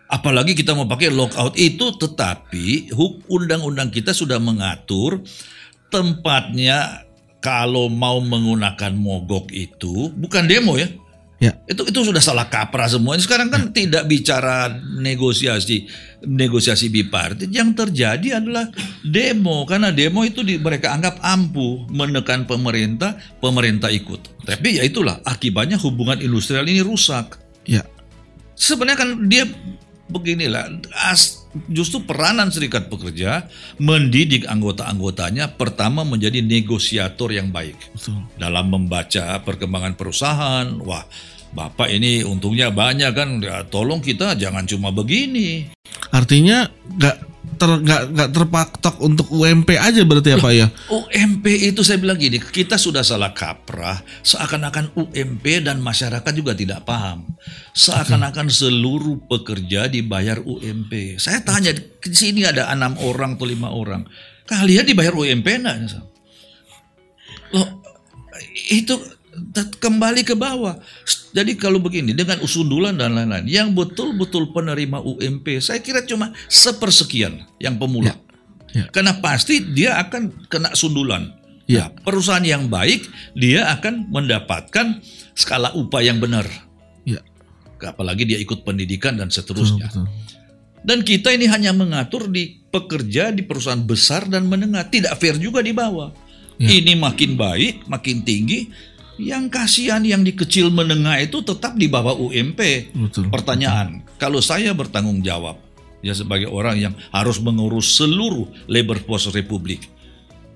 Apalagi 0.07 0.55
kita 0.55 0.71
mau 0.71 0.87
pakai 0.87 1.11
lockout 1.11 1.59
itu 1.59 1.91
tetapi 1.99 2.95
undang-undang 3.27 3.91
kita 3.91 4.15
sudah 4.15 4.39
mengatur 4.39 5.19
tempatnya 5.91 7.06
kalau 7.43 7.87
mau 7.87 8.17
menggunakan 8.19 8.93
mogok 8.97 9.53
itu 9.53 10.09
bukan 10.17 10.45
demo 10.49 10.75
ya. 10.75 10.89
Ya. 11.37 11.53
Itu 11.69 11.85
itu 11.85 12.01
sudah 12.01 12.17
salah 12.17 12.49
kaprah 12.49 12.89
semua. 12.89 13.13
Sekarang 13.21 13.53
kan 13.53 13.69
tidak 13.69 14.09
bicara 14.09 14.73
negosiasi 14.97 15.85
negosiasi 16.25 16.89
bipartit. 16.89 17.53
Yang 17.53 17.85
terjadi 17.85 18.41
adalah 18.41 18.73
demo 19.05 19.61
karena 19.69 19.93
demo 19.93 20.25
itu 20.25 20.41
di, 20.41 20.57
mereka 20.57 20.97
anggap 20.97 21.21
ampuh 21.21 21.85
menekan 21.93 22.49
pemerintah, 22.49 23.21
pemerintah 23.37 23.93
ikut. 23.93 24.49
Tapi 24.49 24.81
ya 24.81 24.83
itulah 24.83 25.21
akibatnya 25.29 25.77
hubungan 25.77 26.17
industrial 26.17 26.65
ini 26.65 26.81
rusak. 26.81 27.37
Ya. 27.69 27.85
Sebenarnya 28.57 28.97
kan 28.97 29.09
dia 29.29 29.45
beginilah 30.09 30.81
as, 31.05 31.45
justru 31.67 32.05
peranan 32.05 32.53
serikat 32.53 32.87
pekerja 32.91 33.49
mendidik 33.81 34.45
anggota-anggotanya 34.45 35.57
pertama 35.57 36.05
menjadi 36.05 36.41
negosiator 36.43 37.33
yang 37.33 37.49
baik 37.49 37.77
Betul. 37.93 38.21
dalam 38.37 38.69
membaca 38.69 39.41
perkembangan 39.41 39.93
perusahaan. 39.97 40.67
Wah, 40.83 41.05
Bapak 41.47 41.87
ini 41.89 42.21
untungnya 42.27 42.69
banyak 42.69 43.11
kan. 43.15 43.29
Ya, 43.39 43.63
tolong 43.65 44.03
kita 44.03 44.35
jangan 44.35 44.67
cuma 44.67 44.91
begini. 44.91 45.71
Artinya 46.11 46.67
nggak 46.67 47.36
ter 47.55 47.69
nggak 47.71 48.01
nggak 48.11 48.29
terpatok 48.35 48.95
untuk 48.99 49.31
UMP 49.31 49.79
aja 49.79 50.03
berarti 50.03 50.35
ya 50.35 50.37
Pak 50.37 50.53
ya? 50.53 50.67
UMP 50.99 51.45
itu 51.71 51.81
saya 51.87 51.97
bilang 51.97 52.19
gini, 52.19 52.43
kita 52.43 52.75
sudah 52.75 53.01
salah 53.01 53.31
kaprah. 53.31 54.03
Seakan-akan 54.21 54.91
UMP 54.93 55.63
dan 55.63 55.79
masyarakat 55.79 56.31
juga 56.35 56.51
tidak 56.51 56.83
paham. 56.83 57.23
Seakan-akan 57.71 58.51
seluruh 58.51 59.23
pekerja 59.25 59.87
dibayar 59.87 60.43
UMP. 60.43 61.15
Saya 61.17 61.39
tanya, 61.41 61.71
di 61.73 62.11
sini 62.11 62.43
ada 62.43 62.67
enam 62.67 62.99
orang 62.99 63.39
atau 63.39 63.47
lima 63.47 63.71
orang. 63.71 64.03
Kalian 64.47 64.83
dibayar 64.83 65.15
UMP 65.15 65.47
enggak? 65.47 66.03
Loh, 67.55 67.83
itu 68.71 68.95
kembali 69.79 70.21
ke 70.27 70.35
bawah. 70.35 70.77
Jadi 71.35 71.59
kalau 71.59 71.77
begini 71.83 72.15
dengan 72.15 72.39
usundulan 72.39 72.95
dan 72.95 73.13
lain-lain, 73.13 73.45
yang 73.47 73.75
betul-betul 73.75 74.55
penerima 74.55 75.03
UMP, 75.03 75.59
saya 75.59 75.83
kira 75.83 76.03
cuma 76.07 76.31
sepersekian 76.47 77.43
yang 77.59 77.75
pemula. 77.75 78.15
Ya. 78.71 78.87
Karena 78.91 79.15
pasti 79.19 79.63
dia 79.63 79.99
akan 79.99 80.47
kena 80.47 80.71
sundulan. 80.75 81.35
Ya. 81.67 81.91
Perusahaan 81.91 82.43
yang 82.43 82.71
baik 82.71 83.07
dia 83.35 83.67
akan 83.75 84.07
mendapatkan 84.07 85.03
skala 85.35 85.75
upah 85.75 86.01
yang 86.03 86.23
benar. 86.23 86.47
Ya. 87.03 87.19
Apalagi 87.83 88.23
dia 88.23 88.39
ikut 88.39 88.63
pendidikan 88.63 89.19
dan 89.19 89.27
Betul, 89.27 89.37
seterusnya. 89.43 89.87
betul. 89.91 90.07
Dan 90.87 91.03
kita 91.03 91.35
ini 91.35 91.51
hanya 91.51 91.75
mengatur 91.75 92.31
di 92.31 92.63
pekerja 92.71 93.35
di 93.35 93.43
perusahaan 93.43 93.83
besar 93.83 94.23
dan 94.31 94.47
menengah, 94.47 94.87
tidak 94.87 95.19
fair 95.19 95.35
juga 95.35 95.59
di 95.59 95.75
bawah. 95.75 96.15
Ya. 96.57 96.79
Ini 96.79 96.95
makin 96.95 97.35
baik, 97.35 97.85
makin 97.91 98.23
tinggi. 98.23 98.71
Yang 99.17 99.43
kasihan 99.49 100.05
yang 100.05 100.21
di 100.21 100.37
kecil 100.37 100.69
menengah 100.69 101.17
itu 101.17 101.41
tetap 101.41 101.73
di 101.73 101.89
bawah 101.89 102.13
UMP. 102.13 102.93
Betul. 102.93 103.33
Pertanyaan, 103.33 104.05
kalau 104.21 104.37
saya 104.45 104.77
bertanggung 104.77 105.25
jawab 105.25 105.57
ya 106.05 106.13
sebagai 106.13 106.53
orang 106.53 106.77
yang 106.77 106.93
harus 107.09 107.41
mengurus 107.41 107.97
seluruh 107.97 108.45
labor 108.69 109.01
force 109.01 109.33
republik, 109.33 109.89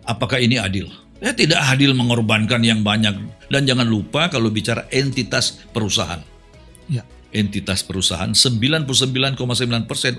apakah 0.06 0.38
ini 0.38 0.62
adil? 0.62 0.86
Ya 1.22 1.34
tidak 1.34 1.62
adil 1.70 1.94
mengorbankan 1.94 2.62
yang 2.66 2.82
banyak 2.82 3.14
dan 3.50 3.62
jangan 3.66 3.86
lupa 3.86 4.30
kalau 4.30 4.54
bicara 4.54 4.86
entitas 4.94 5.62
perusahaan. 5.74 6.22
Ya. 6.90 7.06
Entitas 7.34 7.82
perusahaan 7.86 8.30
99,9% 8.30 9.38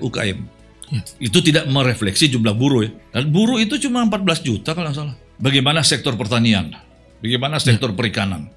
UKM. 0.03 0.39
Ya. 0.91 1.03
Itu 1.19 1.43
tidak 1.43 1.67
merefleksi 1.71 2.31
jumlah 2.31 2.55
buruh 2.55 2.87
ya. 2.87 2.91
Dan 3.15 3.31
buruh 3.31 3.59
itu 3.59 3.79
cuma 3.83 4.03
14 4.07 4.47
juta 4.47 4.75
kalau 4.75 4.91
nggak 4.91 4.99
salah. 4.99 5.15
Bagaimana 5.43 5.83
sektor 5.83 6.15
pertanian? 6.15 6.71
Bagaimana 7.23 7.63
sektor 7.63 7.95
perikanan? 7.95 8.51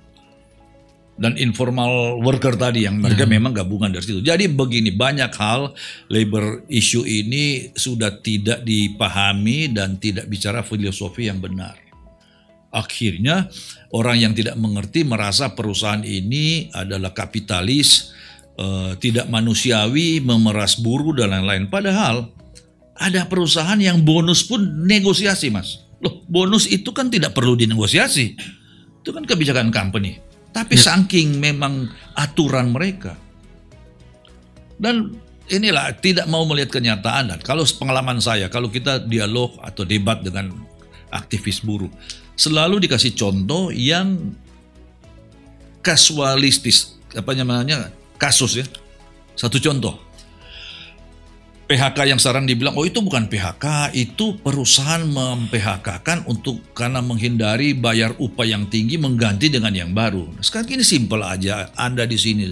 Dan 1.16 1.40
informal 1.40 2.20
worker 2.20 2.60
tadi 2.60 2.84
yang 2.84 3.00
mereka 3.00 3.24
memang 3.24 3.56
gabungan 3.56 3.88
dari 3.88 4.04
situ. 4.04 4.20
Jadi 4.20 4.52
begini, 4.52 4.92
banyak 4.92 5.32
hal 5.32 5.72
labor 6.12 6.68
issue 6.68 7.08
ini 7.08 7.72
sudah 7.72 8.20
tidak 8.20 8.68
dipahami 8.68 9.72
dan 9.72 9.96
tidak 9.96 10.28
bicara 10.28 10.60
filosofi 10.60 11.32
yang 11.32 11.40
benar. 11.40 11.80
Akhirnya 12.76 13.48
orang 13.96 14.28
yang 14.28 14.34
tidak 14.36 14.60
mengerti 14.60 15.08
merasa 15.08 15.56
perusahaan 15.56 16.04
ini 16.04 16.68
adalah 16.76 17.16
kapitalis, 17.16 18.12
eh, 18.60 19.00
tidak 19.00 19.32
manusiawi, 19.32 20.20
memeras 20.20 20.76
buruh 20.76 21.16
dan 21.16 21.32
lain-lain. 21.32 21.72
Padahal 21.72 22.28
ada 23.00 23.24
perusahaan 23.24 23.80
yang 23.80 24.04
bonus 24.04 24.44
pun 24.44 24.60
negosiasi, 24.84 25.48
Mas. 25.48 25.85
Loh, 26.04 26.24
bonus 26.28 26.68
itu 26.68 26.92
kan 26.92 27.08
tidak 27.08 27.32
perlu 27.32 27.56
dinegosiasi. 27.56 28.36
Itu 29.00 29.16
kan 29.16 29.24
kebijakan 29.24 29.72
company. 29.72 30.20
Tapi 30.52 30.76
saking 30.76 31.40
memang 31.40 31.92
aturan 32.16 32.72
mereka. 32.72 33.16
Dan 34.76 35.16
inilah 35.50 35.94
tidak 36.02 36.26
mau 36.26 36.42
melihat 36.50 36.80
kenyataan 36.80 37.30
dan 37.30 37.40
kalau 37.46 37.62
pengalaman 37.78 38.18
saya 38.18 38.50
kalau 38.50 38.66
kita 38.66 38.98
dialog 39.06 39.54
atau 39.62 39.86
debat 39.86 40.18
dengan 40.26 40.50
aktivis 41.14 41.62
buruh 41.62 41.90
selalu 42.34 42.82
dikasih 42.82 43.14
contoh 43.14 43.70
yang 43.70 44.34
kasualistis 45.86 46.98
apa 47.14 47.38
namanya 47.38 47.94
kasus 48.18 48.58
ya 48.58 48.66
satu 49.38 49.62
contoh 49.62 50.02
PHK 51.66 52.14
yang 52.14 52.22
sekarang 52.22 52.46
dibilang 52.46 52.78
oh 52.78 52.86
itu 52.86 53.02
bukan 53.02 53.26
PHK 53.26 53.90
itu 53.98 54.38
perusahaan 54.38 55.02
mem-PHK 55.02 56.06
kan 56.06 56.22
untuk 56.30 56.62
karena 56.78 57.02
menghindari 57.02 57.74
bayar 57.74 58.14
upah 58.22 58.46
yang 58.46 58.70
tinggi 58.70 59.02
mengganti 59.02 59.50
dengan 59.50 59.74
yang 59.74 59.90
baru. 59.90 60.30
Nah, 60.30 60.46
sekarang 60.46 60.78
ini 60.78 60.86
simpel 60.86 61.26
aja 61.26 61.74
Anda 61.74 62.06
di 62.06 62.22
sini 62.22 62.46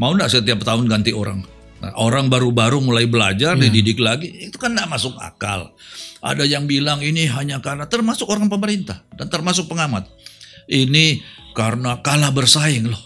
mau 0.00 0.16
nggak 0.16 0.40
setiap 0.40 0.64
tahun 0.64 0.88
ganti 0.88 1.12
orang? 1.12 1.44
Nah, 1.84 1.92
orang 2.00 2.32
baru-baru 2.32 2.80
mulai 2.80 3.04
belajar 3.04 3.60
dididik 3.60 4.00
lagi 4.00 4.48
itu 4.48 4.56
kan 4.56 4.72
nggak 4.72 4.88
masuk 4.88 5.12
akal. 5.20 5.76
Ada 6.24 6.48
yang 6.48 6.64
bilang 6.64 7.04
ini 7.04 7.28
hanya 7.28 7.60
karena 7.60 7.84
termasuk 7.84 8.24
orang 8.32 8.48
pemerintah 8.48 9.04
dan 9.20 9.28
termasuk 9.28 9.68
pengamat. 9.68 10.08
Ini 10.64 11.20
karena 11.52 12.00
kalah 12.00 12.32
bersaing 12.32 12.88
loh. 12.88 13.04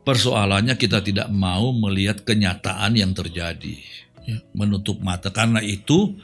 Persoalannya 0.00 0.80
kita 0.80 1.04
tidak 1.04 1.28
mau 1.28 1.76
melihat 1.76 2.24
kenyataan 2.24 2.96
yang 2.96 3.12
terjadi 3.12 4.05
Ya. 4.26 4.42
menutup 4.52 4.98
mata. 4.98 5.30
Karena 5.30 5.62
itu 5.62 6.18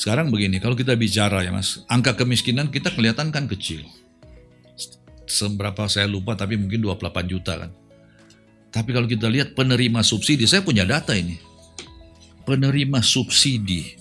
sekarang 0.00 0.32
begini 0.32 0.56
kalau 0.56 0.72
kita 0.72 0.96
bicara 0.96 1.44
ya 1.44 1.52
mas 1.52 1.84
angka 1.86 2.16
kemiskinan 2.16 2.72
kita 2.72 2.88
kelihatan 2.96 3.28
kan 3.28 3.44
kecil. 3.44 3.84
Seberapa 5.28 5.84
saya 5.88 6.08
lupa 6.08 6.32
tapi 6.32 6.56
mungkin 6.56 6.80
28 6.80 7.28
juta 7.28 7.60
kan. 7.60 7.70
Tapi 8.72 8.90
kalau 8.96 9.04
kita 9.04 9.28
lihat 9.28 9.52
penerima 9.52 10.00
subsidi 10.00 10.48
saya 10.48 10.64
punya 10.64 10.88
data 10.88 11.12
ini. 11.12 11.36
Penerima 12.42 13.04
subsidi 13.04 13.94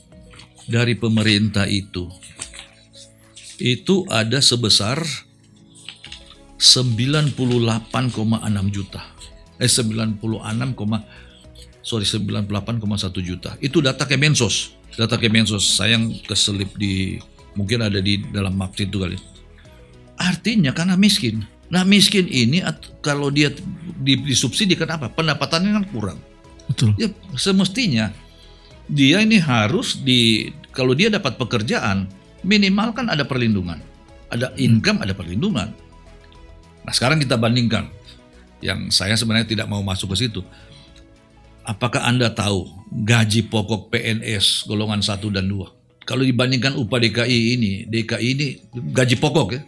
dari 0.66 0.98
pemerintah 0.98 1.70
itu 1.70 2.10
itu 3.62 4.10
ada 4.10 4.42
sebesar 4.42 4.98
98,6 6.58 7.38
juta. 8.74 9.02
Eh 9.62 9.70
96, 9.70 10.74
sorry 11.82 12.06
98,1 12.06 12.48
juta. 13.22 13.58
Itu 13.62 13.82
data 13.82 14.06
Kemensos. 14.06 14.78
Data 14.94 15.18
Kemensos 15.18 15.78
sayang 15.78 16.14
keselip 16.26 16.74
di 16.78 17.18
mungkin 17.58 17.84
ada 17.84 18.00
di 18.00 18.22
dalam 18.32 18.56
map 18.56 18.74
itu 18.78 19.02
kali. 19.02 19.18
Artinya 20.22 20.72
karena 20.72 20.96
miskin. 20.96 21.44
Nah 21.72 21.82
miskin 21.88 22.28
ini 22.28 22.62
kalau 23.02 23.32
dia 23.32 23.50
di, 24.00 24.20
disubsidi 24.22 24.76
kenapa? 24.76 25.10
Pendapatannya 25.10 25.72
kan 25.82 25.86
kurang. 25.90 26.20
Betul. 26.70 26.94
Ya 27.00 27.10
semestinya 27.36 28.14
dia 28.92 29.24
ini 29.24 29.40
harus 29.40 29.98
di 30.00 30.52
kalau 30.76 30.92
dia 30.96 31.08
dapat 31.12 31.40
pekerjaan 31.40 32.08
minimal 32.44 32.94
kan 32.94 33.08
ada 33.10 33.26
perlindungan. 33.26 33.80
Ada 34.32 34.56
income, 34.56 35.04
ada 35.04 35.12
perlindungan. 35.12 35.76
Nah, 36.82 36.94
sekarang 36.96 37.20
kita 37.20 37.36
bandingkan 37.36 37.92
yang 38.64 38.88
saya 38.94 39.18
sebenarnya 39.20 39.48
tidak 39.50 39.68
mau 39.68 39.84
masuk 39.84 40.16
ke 40.16 40.28
situ. 40.28 40.42
Apakah 41.62 42.08
Anda 42.10 42.34
tahu 42.34 42.66
gaji 42.92 43.48
pokok 43.48 43.94
PNS 43.94 44.66
golongan 44.66 45.00
1 45.00 45.22
dan 45.30 45.46
2? 45.46 45.82
kalau 46.12 46.26
dibandingkan 46.26 46.76
upah 46.76 47.00
DKI 47.00 47.40
ini, 47.56 47.72
DKI 47.88 48.28
ini 48.36 48.48
gaji 48.92 49.16
pokok 49.16 49.50
ya. 49.54 49.62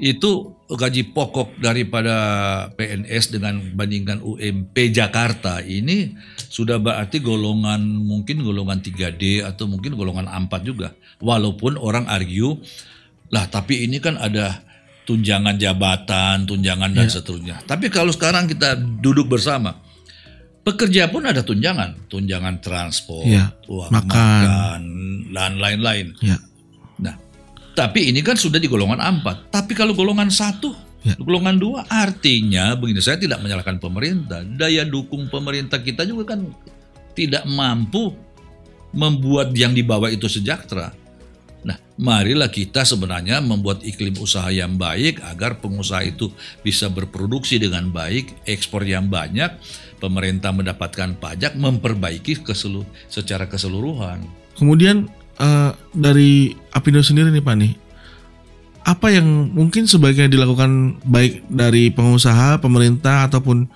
Itu 0.00 0.56
gaji 0.68 1.12
pokok 1.12 1.60
daripada 1.60 2.14
PNS 2.72 3.36
dengan 3.36 3.60
bandingkan 3.76 4.24
UMP 4.24 4.72
Jakarta 4.92 5.60
ini 5.60 6.16
sudah 6.36 6.80
berarti 6.80 7.20
golongan 7.20 7.84
mungkin 7.84 8.40
golongan 8.40 8.80
3D 8.80 9.44
atau 9.44 9.68
mungkin 9.68 9.96
golongan 9.96 10.28
4 10.28 10.48
juga. 10.68 10.96
Walaupun 11.20 11.76
orang 11.76 12.08
argue 12.08 12.60
lah 13.32 13.44
tapi 13.48 13.84
ini 13.84 14.00
kan 14.04 14.16
ada 14.16 14.64
tunjangan 15.04 15.56
jabatan, 15.60 16.48
tunjangan 16.48 16.92
dan 16.96 17.08
seterusnya. 17.12 17.60
Tapi 17.68 17.92
kalau 17.92 18.12
sekarang 18.12 18.48
kita 18.48 18.76
duduk 18.78 19.28
bersama, 19.28 19.76
pekerja 20.70 21.10
pun 21.10 21.26
ada 21.26 21.42
tunjangan, 21.42 22.06
tunjangan 22.06 22.62
transport, 22.62 23.26
Ya, 23.26 23.50
uang 23.66 23.90
makan. 23.90 24.42
makan, 24.46 24.80
dan 25.34 25.52
lain-lain. 25.58 26.06
Ya. 26.22 26.38
Nah, 27.02 27.18
tapi 27.74 28.14
ini 28.14 28.22
kan 28.22 28.38
sudah 28.38 28.62
di 28.62 28.70
golongan 28.70 29.02
4. 29.02 29.50
Tapi 29.50 29.72
kalau 29.74 29.92
golongan 29.92 30.30
satu, 30.30 30.70
Ya. 31.00 31.16
golongan 31.16 31.56
dua, 31.56 31.88
artinya 31.88 32.76
begini, 32.76 33.00
saya 33.00 33.16
tidak 33.16 33.40
menyalahkan 33.40 33.80
pemerintah. 33.80 34.44
Daya 34.44 34.84
dukung 34.84 35.32
pemerintah 35.32 35.80
kita 35.80 36.04
juga 36.04 36.36
kan 36.36 36.44
tidak 37.16 37.48
mampu 37.48 38.12
membuat 38.92 39.54
yang 39.56 39.72
di 39.72 39.80
bawah 39.80 40.12
itu 40.12 40.28
sejahtera. 40.28 40.92
Nah, 41.60 41.76
marilah 42.00 42.48
kita 42.48 42.88
sebenarnya 42.88 43.44
membuat 43.44 43.84
iklim 43.84 44.16
usaha 44.16 44.48
yang 44.48 44.80
baik 44.80 45.20
agar 45.20 45.60
pengusaha 45.60 46.00
itu 46.08 46.32
bisa 46.64 46.88
berproduksi 46.88 47.60
dengan 47.60 47.92
baik, 47.92 48.48
ekspor 48.48 48.80
yang 48.84 49.12
banyak, 49.12 49.52
pemerintah 50.00 50.50
mendapatkan 50.50 51.20
pajak, 51.20 51.54
memperbaiki 51.60 52.40
keselu- 52.40 52.88
secara 53.06 53.44
keseluruhan. 53.46 54.24
Kemudian 54.56 55.06
eh, 55.36 55.70
dari 55.92 56.56
Apindo 56.72 57.04
sendiri 57.04 57.28
nih 57.28 57.44
Pak 57.44 57.56
nih, 57.60 57.72
apa 58.88 59.12
yang 59.12 59.52
mungkin 59.52 59.84
sebaiknya 59.84 60.32
dilakukan 60.32 61.04
baik 61.04 61.44
dari 61.52 61.92
pengusaha, 61.92 62.58
pemerintah 62.58 63.28
ataupun 63.28 63.68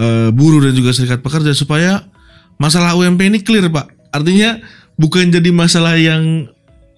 eh, 0.00 0.28
buruh 0.32 0.64
dan 0.64 0.72
juga 0.72 0.96
serikat 0.96 1.20
pekerja 1.20 1.52
supaya 1.52 2.08
masalah 2.56 2.96
UMP 2.96 3.20
ini 3.28 3.44
clear 3.44 3.68
Pak. 3.68 4.16
Artinya 4.16 4.56
bukan 4.96 5.28
jadi 5.28 5.52
masalah 5.52 6.00
yang 6.00 6.48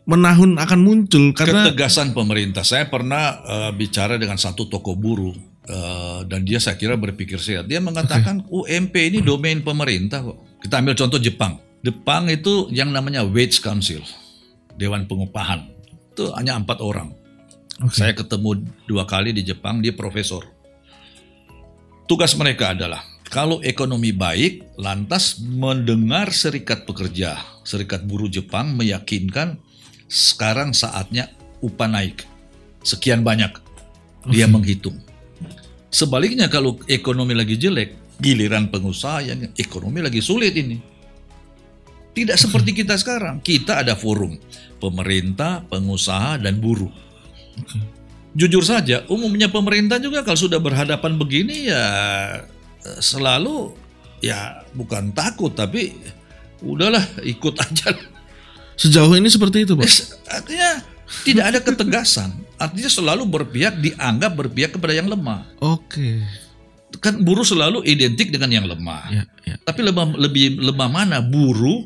menahun 0.09 0.57
akan 0.57 0.81
muncul 0.81 1.37
karena 1.37 1.69
ketegasan 1.69 2.17
pemerintah. 2.17 2.65
Saya 2.65 2.89
pernah 2.89 3.45
eh, 3.45 3.71
bicara 3.77 4.17
dengan 4.17 4.41
satu 4.41 4.65
toko 4.65 4.97
buruh 4.97 5.37
eh, 5.69 6.21
dan 6.25 6.49
dia 6.49 6.57
saya 6.57 6.81
kira 6.81 6.97
berpikir 6.97 7.37
sehat. 7.37 7.69
Dia 7.69 7.85
mengatakan 7.85 8.49
UMP 8.49 8.97
ini 8.97 9.21
domain 9.21 9.61
pemerintah 9.61 10.25
kok. 10.25 10.65
Kita 10.65 10.81
ambil 10.81 10.97
contoh 10.97 11.21
Jepang. 11.21 11.61
Jepang 11.85 12.27
itu 12.33 12.73
yang 12.73 12.91
namanya 12.91 13.23
Wage 13.23 13.61
Council, 13.61 14.01
Dewan 14.75 15.05
Pengupahan. 15.05 15.69
Itu 16.17 16.33
hanya 16.35 16.57
empat 16.57 16.81
orang. 16.81 17.13
Oke. 17.85 17.95
Saya 17.95 18.17
ketemu 18.17 18.67
dua 18.89 19.07
kali 19.07 19.31
di 19.31 19.47
Jepang, 19.47 19.79
dia 19.79 19.95
profesor. 19.95 20.43
Tugas 22.09 22.35
mereka 22.35 22.73
adalah 22.75 23.05
kalau 23.29 23.61
ekonomi 23.61 24.11
baik, 24.11 24.81
lantas 24.81 25.37
mendengar 25.39 26.33
serikat 26.33 26.89
pekerja, 26.89 27.37
serikat 27.61 28.03
buruh 28.09 28.27
Jepang 28.27 28.73
meyakinkan 28.73 29.61
sekarang 30.09 30.73
saatnya 30.73 31.29
upah 31.61 31.87
naik. 31.87 32.25
Sekian 32.81 33.21
banyak. 33.21 33.53
Dia 34.33 34.49
menghitung. 34.49 34.97
Sebaliknya 35.89 36.49
kalau 36.53 36.81
ekonomi 36.89 37.33
lagi 37.33 37.57
jelek, 37.57 38.21
giliran 38.21 38.69
pengusaha 38.69 39.25
yang 39.25 39.53
ekonomi 39.57 40.01
lagi 40.01 40.21
sulit 40.25 40.57
ini. 40.57 40.81
Tidak 42.13 42.37
seperti 42.49 42.73
kita 42.73 42.97
sekarang. 42.97 43.45
Kita 43.45 43.85
ada 43.85 43.95
forum 43.95 44.37
pemerintah, 44.81 45.63
pengusaha 45.69 46.41
dan 46.41 46.59
buruh. 46.59 46.91
Jujur 48.39 48.63
saja, 48.63 49.03
umumnya 49.11 49.51
pemerintah 49.51 49.99
juga 49.99 50.23
kalau 50.23 50.39
sudah 50.39 50.63
berhadapan 50.63 51.19
begini 51.19 51.69
ya 51.69 51.85
eh, 52.87 53.01
selalu 53.03 53.75
ya 54.23 54.63
bukan 54.75 55.11
takut 55.11 55.51
tapi 55.53 55.95
udahlah 56.63 57.03
ikut 57.27 57.55
aja. 57.59 58.18
Sejauh 58.79 59.13
ini 59.19 59.29
seperti 59.29 59.67
itu 59.67 59.75
Pak. 59.75 59.91
Artinya 60.31 60.81
tidak 61.27 61.45
ada 61.51 61.59
ketegasan. 61.61 62.31
Artinya 62.59 62.91
selalu 62.91 63.27
berpihak 63.27 63.83
dianggap 63.83 64.33
berpihak 64.39 64.71
kepada 64.79 64.95
yang 64.95 65.11
lemah. 65.11 65.45
Oke. 65.59 66.23
Kan 67.03 67.21
buruh 67.21 67.45
selalu 67.45 67.85
identik 67.85 68.33
dengan 68.33 68.49
yang 68.49 68.67
lemah. 68.71 69.13
Ya, 69.13 69.23
ya. 69.45 69.57
Tapi 69.67 69.85
lemah, 69.85 70.17
lebih 70.17 70.57
lemah 70.57 70.89
mana 70.89 71.19
buruh 71.21 71.85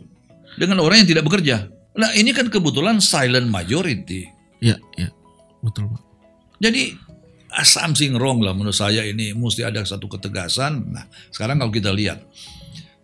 dengan 0.56 0.84
orang 0.84 1.02
yang 1.02 1.08
tidak 1.10 1.24
bekerja. 1.26 1.66
Nah 1.96 2.12
ini 2.16 2.32
kan 2.32 2.48
kebetulan 2.48 3.00
silent 3.02 3.48
majority. 3.48 4.28
Ya, 4.62 4.78
ya. 4.96 5.10
Betul 5.60 5.92
Pak. 5.92 6.02
Jadi 6.62 6.94
ah, 7.52 7.66
something 7.66 8.16
wrong 8.16 8.40
lah 8.40 8.54
menurut 8.54 8.76
saya 8.76 9.04
ini 9.04 9.34
mesti 9.36 9.66
ada 9.66 9.82
satu 9.84 10.08
ketegasan. 10.08 10.88
Nah 10.88 11.04
sekarang 11.34 11.60
kalau 11.60 11.72
kita 11.74 11.90
lihat, 11.92 12.22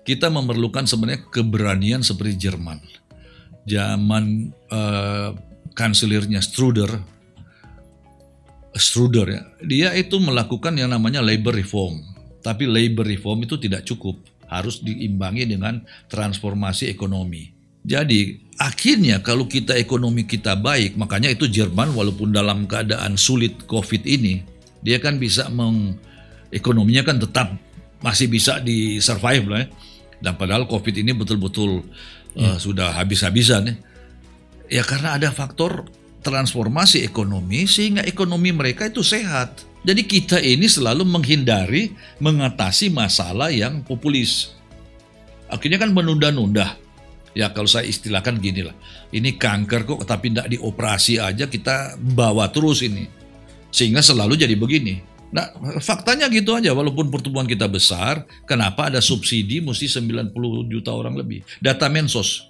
kita 0.06 0.32
memerlukan 0.32 0.88
sebenarnya 0.88 1.26
keberanian 1.28 2.00
seperti 2.00 2.48
Jerman. 2.48 2.80
Zaman 3.68 4.24
eh, 4.72 5.30
kanselirnya 5.76 6.40
Struder, 6.40 6.88
Struder 8.74 9.26
ya, 9.28 9.42
dia 9.60 9.88
itu 9.92 10.16
melakukan 10.16 10.72
yang 10.78 10.90
namanya 10.90 11.20
labor 11.20 11.52
reform. 11.52 12.00
Tapi 12.40 12.64
labor 12.64 13.04
reform 13.04 13.44
itu 13.44 13.60
tidak 13.60 13.84
cukup, 13.84 14.16
harus 14.48 14.80
diimbangi 14.80 15.44
dengan 15.44 15.82
transformasi 16.08 16.88
ekonomi. 16.88 17.52
Jadi 17.82 18.36
akhirnya 18.60 19.22
kalau 19.24 19.48
kita 19.48 19.74
ekonomi 19.78 20.24
kita 20.28 20.58
baik, 20.58 20.98
makanya 21.00 21.32
itu 21.32 21.48
Jerman 21.48 21.94
walaupun 21.96 22.30
dalam 22.30 22.68
keadaan 22.68 23.16
sulit 23.16 23.64
COVID 23.66 24.02
ini, 24.04 24.44
dia 24.84 25.00
kan 25.02 25.16
bisa 25.16 25.50
meng 25.50 25.98
ekonominya 26.54 27.02
kan 27.04 27.18
tetap 27.18 27.54
masih 28.04 28.30
bisa 28.30 28.62
di 28.62 29.02
survive 29.02 29.46
lah 29.48 29.60
ya. 29.64 29.68
Dan 30.18 30.34
padahal 30.34 30.66
COVID 30.66 30.94
ini 30.98 31.14
betul-betul 31.14 31.86
eh, 32.38 32.56
sudah 32.56 32.94
habis-habisan 32.94 33.68
ya. 33.68 33.74
Ya 34.68 34.82
karena 34.84 35.16
ada 35.16 35.32
faktor 35.32 35.88
transformasi 36.20 37.02
ekonomi 37.02 37.64
sehingga 37.64 38.04
ekonomi 38.04 38.52
mereka 38.52 38.86
itu 38.86 39.00
sehat. 39.00 39.64
Jadi 39.86 40.04
kita 40.04 40.36
ini 40.42 40.68
selalu 40.68 41.06
menghindari 41.08 41.94
mengatasi 42.20 42.92
masalah 42.92 43.48
yang 43.48 43.80
populis. 43.80 44.52
Akhirnya 45.48 45.80
kan 45.80 45.96
menunda-nunda. 45.96 46.76
Ya 47.32 47.48
kalau 47.54 47.70
saya 47.70 47.88
istilahkan 47.88 48.36
gini 48.42 48.66
lah. 48.66 48.76
Ini 49.08 49.40
kanker 49.40 49.88
kok 49.88 50.04
tapi 50.04 50.34
tidak 50.34 50.52
dioperasi 50.52 51.22
aja 51.22 51.48
kita 51.48 51.96
bawa 51.96 52.52
terus 52.52 52.84
ini. 52.84 53.08
Sehingga 53.72 54.04
selalu 54.04 54.36
jadi 54.36 54.52
begini. 54.58 55.00
Nah 55.28 55.52
faktanya 55.84 56.26
gitu 56.32 56.56
aja 56.56 56.72
walaupun 56.72 57.12
pertumbuhan 57.12 57.44
kita 57.44 57.68
besar. 57.68 58.24
Kenapa 58.48 58.88
ada 58.88 59.00
subsidi 59.04 59.60
mesti 59.60 59.88
90 59.88 60.32
juta 60.72 60.90
orang 60.92 61.16
lebih. 61.16 61.44
Data 61.60 61.88
Mensos 61.92 62.48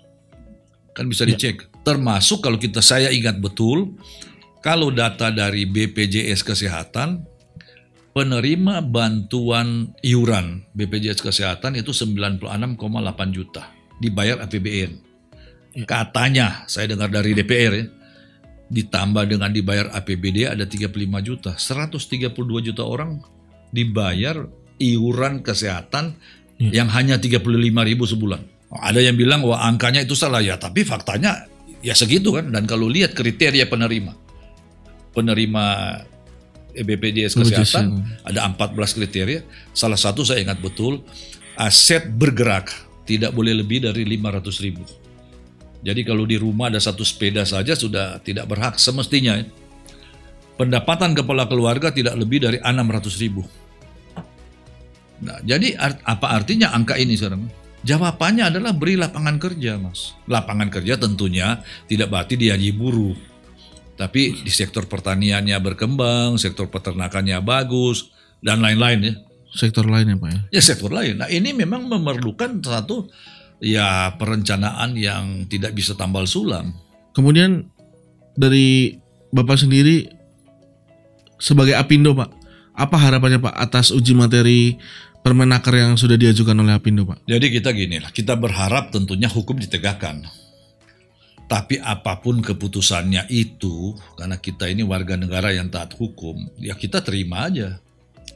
kan 0.95 1.07
bisa 1.07 1.23
dicek. 1.23 1.71
Termasuk 1.87 2.43
kalau 2.43 2.59
kita 2.59 2.83
saya 2.83 3.15
ingat 3.15 3.39
betul, 3.39 3.95
kalau 4.59 4.91
data 4.91 5.31
dari 5.31 5.63
BPJS 5.63 6.43
Kesehatan, 6.43 7.23
penerima 8.11 8.83
bantuan 8.83 9.95
iuran 10.03 10.67
BPJS 10.75 11.23
Kesehatan 11.23 11.79
itu 11.79 11.95
96,8 11.95 12.51
juta 13.31 13.71
dibayar 14.03 14.43
APBN. 14.43 15.07
Katanya, 15.87 16.67
saya 16.67 16.91
dengar 16.91 17.07
dari 17.07 17.39
DPR 17.39 17.73
ya, 17.79 17.87
ditambah 18.69 19.25
dengan 19.25 19.49
dibayar 19.49 19.89
APBD 19.97 20.49
ada 20.49 20.69
35 20.69 20.93
juta, 21.25 21.57
132 21.57 22.69
juta 22.69 22.83
orang 22.85 23.21
dibayar 23.73 24.45
iuran 24.77 25.41
kesehatan 25.41 26.17
yang 26.59 26.91
hanya 26.93 27.17
35 27.17 27.45
ribu 27.63 28.05
sebulan. 28.05 28.41
Ada 28.69 29.01
yang 29.01 29.17
bilang 29.17 29.41
wah 29.47 29.65
angkanya 29.65 30.05
itu 30.05 30.13
salah 30.13 30.45
ya, 30.45 30.61
tapi 30.61 30.85
faktanya 30.85 31.49
ya 31.81 31.97
segitu 31.97 32.37
kan. 32.37 32.53
Dan 32.53 32.69
kalau 32.69 32.91
lihat 32.91 33.17
kriteria 33.17 33.65
penerima, 33.71 34.13
penerima 35.17 35.65
BPJS 36.77 37.35
Kesehatan 37.35 38.05
ada 38.23 38.45
14 38.45 38.99
kriteria. 38.99 39.41
Salah 39.73 39.97
satu 39.97 40.23
saya 40.23 40.45
ingat 40.45 40.61
betul, 40.61 41.01
aset 41.57 42.07
bergerak 42.13 42.71
tidak 43.09 43.33
boleh 43.33 43.57
lebih 43.57 43.89
dari 43.89 44.05
500 44.05 44.65
ribu. 44.69 44.85
Jadi 45.79 46.01
kalau 46.03 46.27
di 46.27 46.35
rumah 46.35 46.71
ada 46.71 46.83
satu 46.83 47.07
sepeda 47.07 47.47
saja 47.47 47.79
sudah 47.79 48.19
tidak 48.23 48.51
berhak 48.51 48.77
semestinya. 48.77 49.39
ya. 49.39 49.47
Pendapatan 50.59 51.15
kepala 51.15 51.47
keluarga 51.47 51.95
tidak 51.95 52.19
lebih 52.19 52.43
dari 52.43 52.59
600 52.59 53.23
ribu. 53.23 53.47
Nah, 55.23 55.39
jadi 55.43 55.75
art- 55.79 56.03
apa 56.03 56.35
artinya 56.35 56.75
angka 56.75 56.99
ini 56.99 57.15
sekarang? 57.15 57.47
Jawabannya 57.87 58.51
adalah 58.51 58.75
beri 58.75 58.99
lapangan 58.99 59.39
kerja, 59.39 59.79
Mas. 59.79 60.19
Lapangan 60.27 60.67
kerja 60.67 60.99
tentunya 60.99 61.63
tidak 61.87 62.11
berarti 62.11 62.35
diaji 62.35 62.75
buruh. 62.75 63.15
Tapi 63.95 64.43
di 64.43 64.51
sektor 64.51 64.87
pertaniannya 64.87 65.59
berkembang, 65.63 66.39
sektor 66.39 66.71
peternakannya 66.71 67.39
bagus, 67.43 68.11
dan 68.43 68.63
lain-lain 68.63 68.99
ya. 69.03 69.15
Sektor 69.55 69.87
lain 69.89 70.15
ya 70.15 70.17
Pak 70.19 70.31
ya. 70.31 70.41
Ya 70.59 70.63
sektor 70.63 70.91
lain. 70.93 71.19
Nah 71.19 71.31
ini 71.31 71.51
memang 71.57 71.87
memerlukan 71.89 72.63
satu 72.63 73.11
ya 73.59 74.15
perencanaan 74.19 74.95
yang 74.95 75.47
tidak 75.51 75.75
bisa 75.75 75.95
tambal 75.99 76.27
sulam. 76.27 76.75
Kemudian 77.15 77.67
dari 78.39 78.95
Bapak 79.35 79.59
sendiri 79.59 80.09
sebagai 81.37 81.75
Apindo 81.75 82.15
Pak, 82.15 82.31
apa 82.79 82.97
harapannya 82.97 83.43
Pak 83.43 83.55
atas 83.55 83.91
uji 83.91 84.15
materi 84.15 84.79
Permenaker 85.19 85.75
yang 85.75 85.99
sudah 85.99 86.15
diajukan 86.15 86.55
oleh 86.55 86.79
Apindo 86.79 87.03
Pak? 87.03 87.27
Jadi 87.27 87.47
kita 87.51 87.75
gini 87.75 87.99
lah, 87.99 88.15
kita 88.15 88.39
berharap 88.39 88.95
tentunya 88.95 89.27
hukum 89.27 89.59
ditegakkan. 89.59 90.23
Tapi 91.49 91.81
apa 91.81 92.21
pun 92.23 92.45
keputusannya 92.45 93.27
itu, 93.33 93.97
karena 94.15 94.37
kita 94.39 94.69
ini 94.69 94.85
warga 94.85 95.17
negara 95.17 95.51
yang 95.51 95.73
taat 95.73 95.97
hukum, 95.97 96.37
ya 96.61 96.77
kita 96.77 97.01
terima 97.03 97.49
aja. 97.49 97.81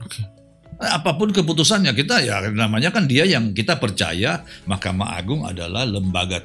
Oke. 0.00 0.24
Nah, 0.24 0.41
apa 0.88 1.14
pun 1.14 1.30
keputusannya 1.30 1.94
kita 1.94 2.24
ya 2.24 2.42
namanya 2.50 2.90
kan 2.90 3.06
dia 3.06 3.22
yang 3.22 3.54
kita 3.54 3.78
percaya 3.78 4.42
Mahkamah 4.66 5.14
Agung 5.14 5.46
adalah 5.46 5.86
lembaga 5.86 6.42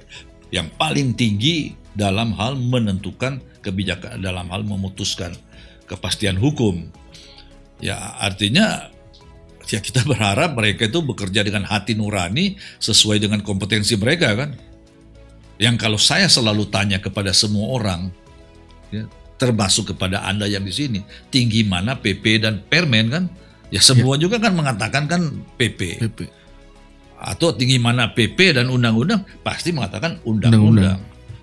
yang 0.54 0.70
paling 0.78 1.18
tinggi 1.18 1.74
dalam 1.98 2.38
hal 2.38 2.54
menentukan 2.56 3.42
kebijakan 3.66 4.22
dalam 4.22 4.48
hal 4.54 4.62
memutuskan 4.62 5.34
kepastian 5.90 6.38
hukum. 6.38 6.86
Ya 7.82 7.98
artinya 8.22 8.94
ya 9.68 9.80
kita 9.84 10.04
berharap 10.08 10.56
mereka 10.56 10.88
itu 10.88 11.04
bekerja 11.04 11.44
dengan 11.44 11.68
hati 11.68 11.98
nurani 11.98 12.56
sesuai 12.80 13.24
dengan 13.24 13.42
kompetensi 13.42 13.98
mereka 14.00 14.38
kan. 14.38 14.56
Yang 15.58 15.76
kalau 15.82 15.98
saya 15.98 16.30
selalu 16.30 16.70
tanya 16.70 17.02
kepada 17.02 17.34
semua 17.34 17.74
orang, 17.74 18.14
ya, 18.94 19.10
termasuk 19.42 19.94
kepada 19.94 20.22
anda 20.22 20.46
yang 20.46 20.62
di 20.62 20.70
sini, 20.70 21.00
tinggi 21.34 21.66
mana 21.66 21.98
PP 21.98 22.46
dan 22.46 22.62
Permen 22.62 23.08
kan? 23.10 23.26
Ya 23.68 23.84
semua 23.84 24.16
juga 24.16 24.40
kan 24.40 24.56
mengatakan 24.56 25.06
kan 25.12 25.22
PP. 25.60 26.00
PP. 26.00 26.20
Atau 27.18 27.52
tinggi 27.58 27.82
mana 27.82 28.14
PP 28.14 28.56
dan 28.56 28.70
undang-undang 28.72 29.26
pasti 29.42 29.76
mengatakan 29.76 30.22
Undang-undang. 30.24 31.02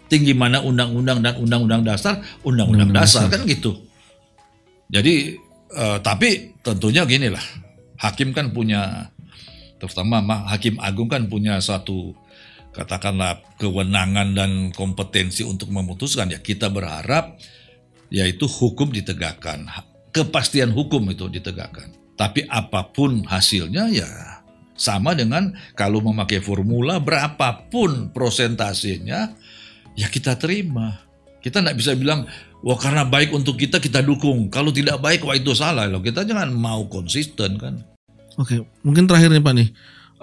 Tinggi 0.08 0.36
mana 0.36 0.60
undang-undang 0.60 1.24
dan 1.24 1.34
undang-undang 1.40 1.82
dasar, 1.82 2.20
undang-undang 2.44 2.92
dasar 2.92 3.26
dasar. 3.26 3.32
kan 3.32 3.40
gitu. 3.48 3.72
Jadi 4.92 5.34
eh, 5.74 5.98
tapi 6.04 6.54
tentunya 6.60 7.02
gini 7.08 7.32
lah, 7.32 7.42
hakim 7.98 8.30
kan 8.36 8.52
punya 8.52 9.10
terutama 9.80 10.20
ma- 10.24 10.44
hakim 10.48 10.78
agung 10.80 11.10
kan 11.10 11.26
punya 11.26 11.58
satu 11.58 12.14
katakanlah 12.74 13.42
kewenangan 13.60 14.34
dan 14.34 14.50
kompetensi 14.74 15.46
untuk 15.46 15.70
memutuskan 15.70 16.30
ya 16.30 16.40
kita 16.42 16.68
berharap 16.72 17.38
yaitu 18.10 18.50
hukum 18.50 18.90
ditegakkan 18.90 19.66
kepastian 20.10 20.74
hukum 20.74 21.06
itu 21.10 21.26
ditegakkan 21.30 21.90
tapi 22.14 22.46
apa 22.46 22.86
pun 22.94 23.26
hasilnya 23.26 23.90
ya 23.90 24.10
sama 24.74 25.14
dengan 25.14 25.54
kalau 25.78 26.02
memakai 26.02 26.42
formula 26.42 26.98
berapapun 26.98 28.10
prosentasenya 28.10 29.34
ya 29.94 30.06
kita 30.10 30.34
terima 30.38 30.98
kita 31.42 31.62
nggak 31.62 31.78
bisa 31.78 31.94
bilang 31.94 32.26
wah 32.62 32.78
karena 32.78 33.06
baik 33.06 33.30
untuk 33.30 33.58
kita 33.58 33.78
kita 33.78 34.02
dukung 34.02 34.50
kalau 34.50 34.74
tidak 34.74 34.98
baik 34.98 35.22
wah 35.22 35.38
itu 35.38 35.54
salah 35.54 35.86
loh 35.86 36.02
kita 36.02 36.26
jangan 36.26 36.50
mau 36.50 36.86
konsisten 36.90 37.58
kan 37.58 37.94
Oke, 38.34 38.66
mungkin 38.82 39.06
terakhir 39.06 39.30
nih 39.30 39.44
Pak 39.44 39.54
nih. 39.54 39.68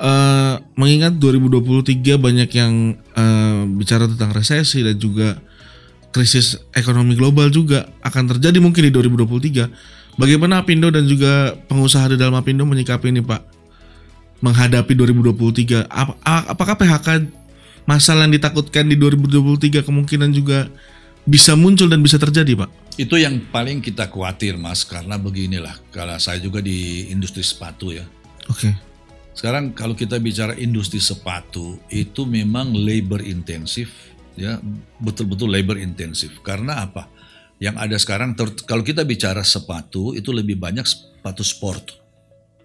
Eh, 0.02 0.56
mengingat 0.76 1.16
2023 1.20 2.18
banyak 2.18 2.50
yang 2.52 2.98
eh, 2.98 3.62
bicara 3.78 4.08
tentang 4.10 4.32
resesi 4.36 4.84
dan 4.84 4.98
juga 4.98 5.40
krisis 6.12 6.60
ekonomi 6.76 7.16
global 7.16 7.48
juga 7.48 7.88
akan 8.04 8.36
terjadi 8.36 8.60
mungkin 8.60 8.90
di 8.90 8.92
2023. 8.92 10.01
Bagaimana 10.20 10.64
Apindo 10.64 10.92
dan 10.92 11.08
juga 11.08 11.56
pengusaha 11.68 12.12
di 12.14 12.18
dalam 12.20 12.36
Apindo 12.36 12.68
menyikapi 12.68 13.12
ini 13.12 13.24
Pak? 13.24 13.42
Menghadapi 14.42 14.92
2023. 14.98 15.86
Ap- 15.88 16.18
apakah 16.24 16.76
PHK 16.76 17.30
masalah 17.86 18.26
yang 18.28 18.36
ditakutkan 18.36 18.90
di 18.90 18.98
2023 18.98 19.86
kemungkinan 19.86 20.30
juga 20.34 20.70
bisa 21.24 21.54
muncul 21.54 21.86
dan 21.88 22.02
bisa 22.02 22.18
terjadi 22.18 22.66
Pak? 22.66 22.82
itu 23.00 23.16
yang 23.16 23.40
paling 23.56 23.80
kita 23.80 24.12
khawatir 24.12 24.60
mas 24.60 24.84
karena 24.84 25.16
beginilah 25.16 25.80
kalau 25.96 26.20
saya 26.20 26.44
juga 26.44 26.60
di 26.60 27.08
industri 27.08 27.40
sepatu 27.40 27.96
ya 27.96 28.04
Oke. 28.52 28.74
Sekarang 29.32 29.72
kalau 29.72 29.96
kita 29.96 30.20
bicara 30.20 30.58
industri 30.60 31.00
sepatu 31.00 31.80
itu 31.88 32.28
memang 32.28 32.76
labor 32.76 33.24
intensif 33.24 34.12
ya, 34.36 34.60
betul-betul 35.00 35.48
labor 35.48 35.80
intensif. 35.80 36.36
Karena 36.44 36.84
apa? 36.84 37.08
Yang 37.62 37.76
ada 37.78 37.98
sekarang 38.02 38.34
ter- 38.34 38.66
kalau 38.66 38.82
kita 38.82 39.06
bicara 39.06 39.46
sepatu 39.46 40.18
itu 40.18 40.34
lebih 40.34 40.58
banyak 40.58 40.82
sepatu 40.82 41.46
sport. 41.46 41.94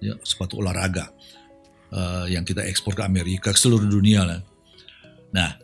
Ya, 0.01 0.17
sepatu 0.25 0.61
olahraga. 0.65 1.13
eh, 1.87 2.35
yang 2.35 2.43
kita 2.43 2.67
ekspor 2.67 2.99
ke 2.99 3.07
Amerika, 3.07 3.55
ke 3.55 3.61
seluruh 3.63 3.87
dunia 3.87 4.27
lah. 4.27 4.43
Nah, 5.31 5.55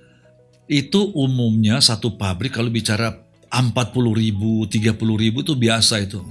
itu 0.71 1.11
umumnya 1.19 1.83
satu 1.83 2.15
pabrik 2.15 2.55
kalau 2.55 2.71
bicara 2.71 3.11
40 3.51 4.15
ribu, 4.15 4.65
30 4.71 4.97
ribu 5.19 5.43
itu 5.43 5.53
biasa 5.59 5.99
itu. 5.99 6.23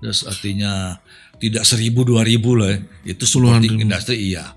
Terus 0.00 0.24
artinya 0.24 0.96
tidak 1.36 1.68
seribu 1.68 2.06
dua 2.06 2.24
ribu 2.24 2.56
lah 2.56 2.72
ya. 2.72 2.78
itu 3.12 3.24
ribu. 3.28 3.84
industri 3.84 4.32
iya. 4.32 4.56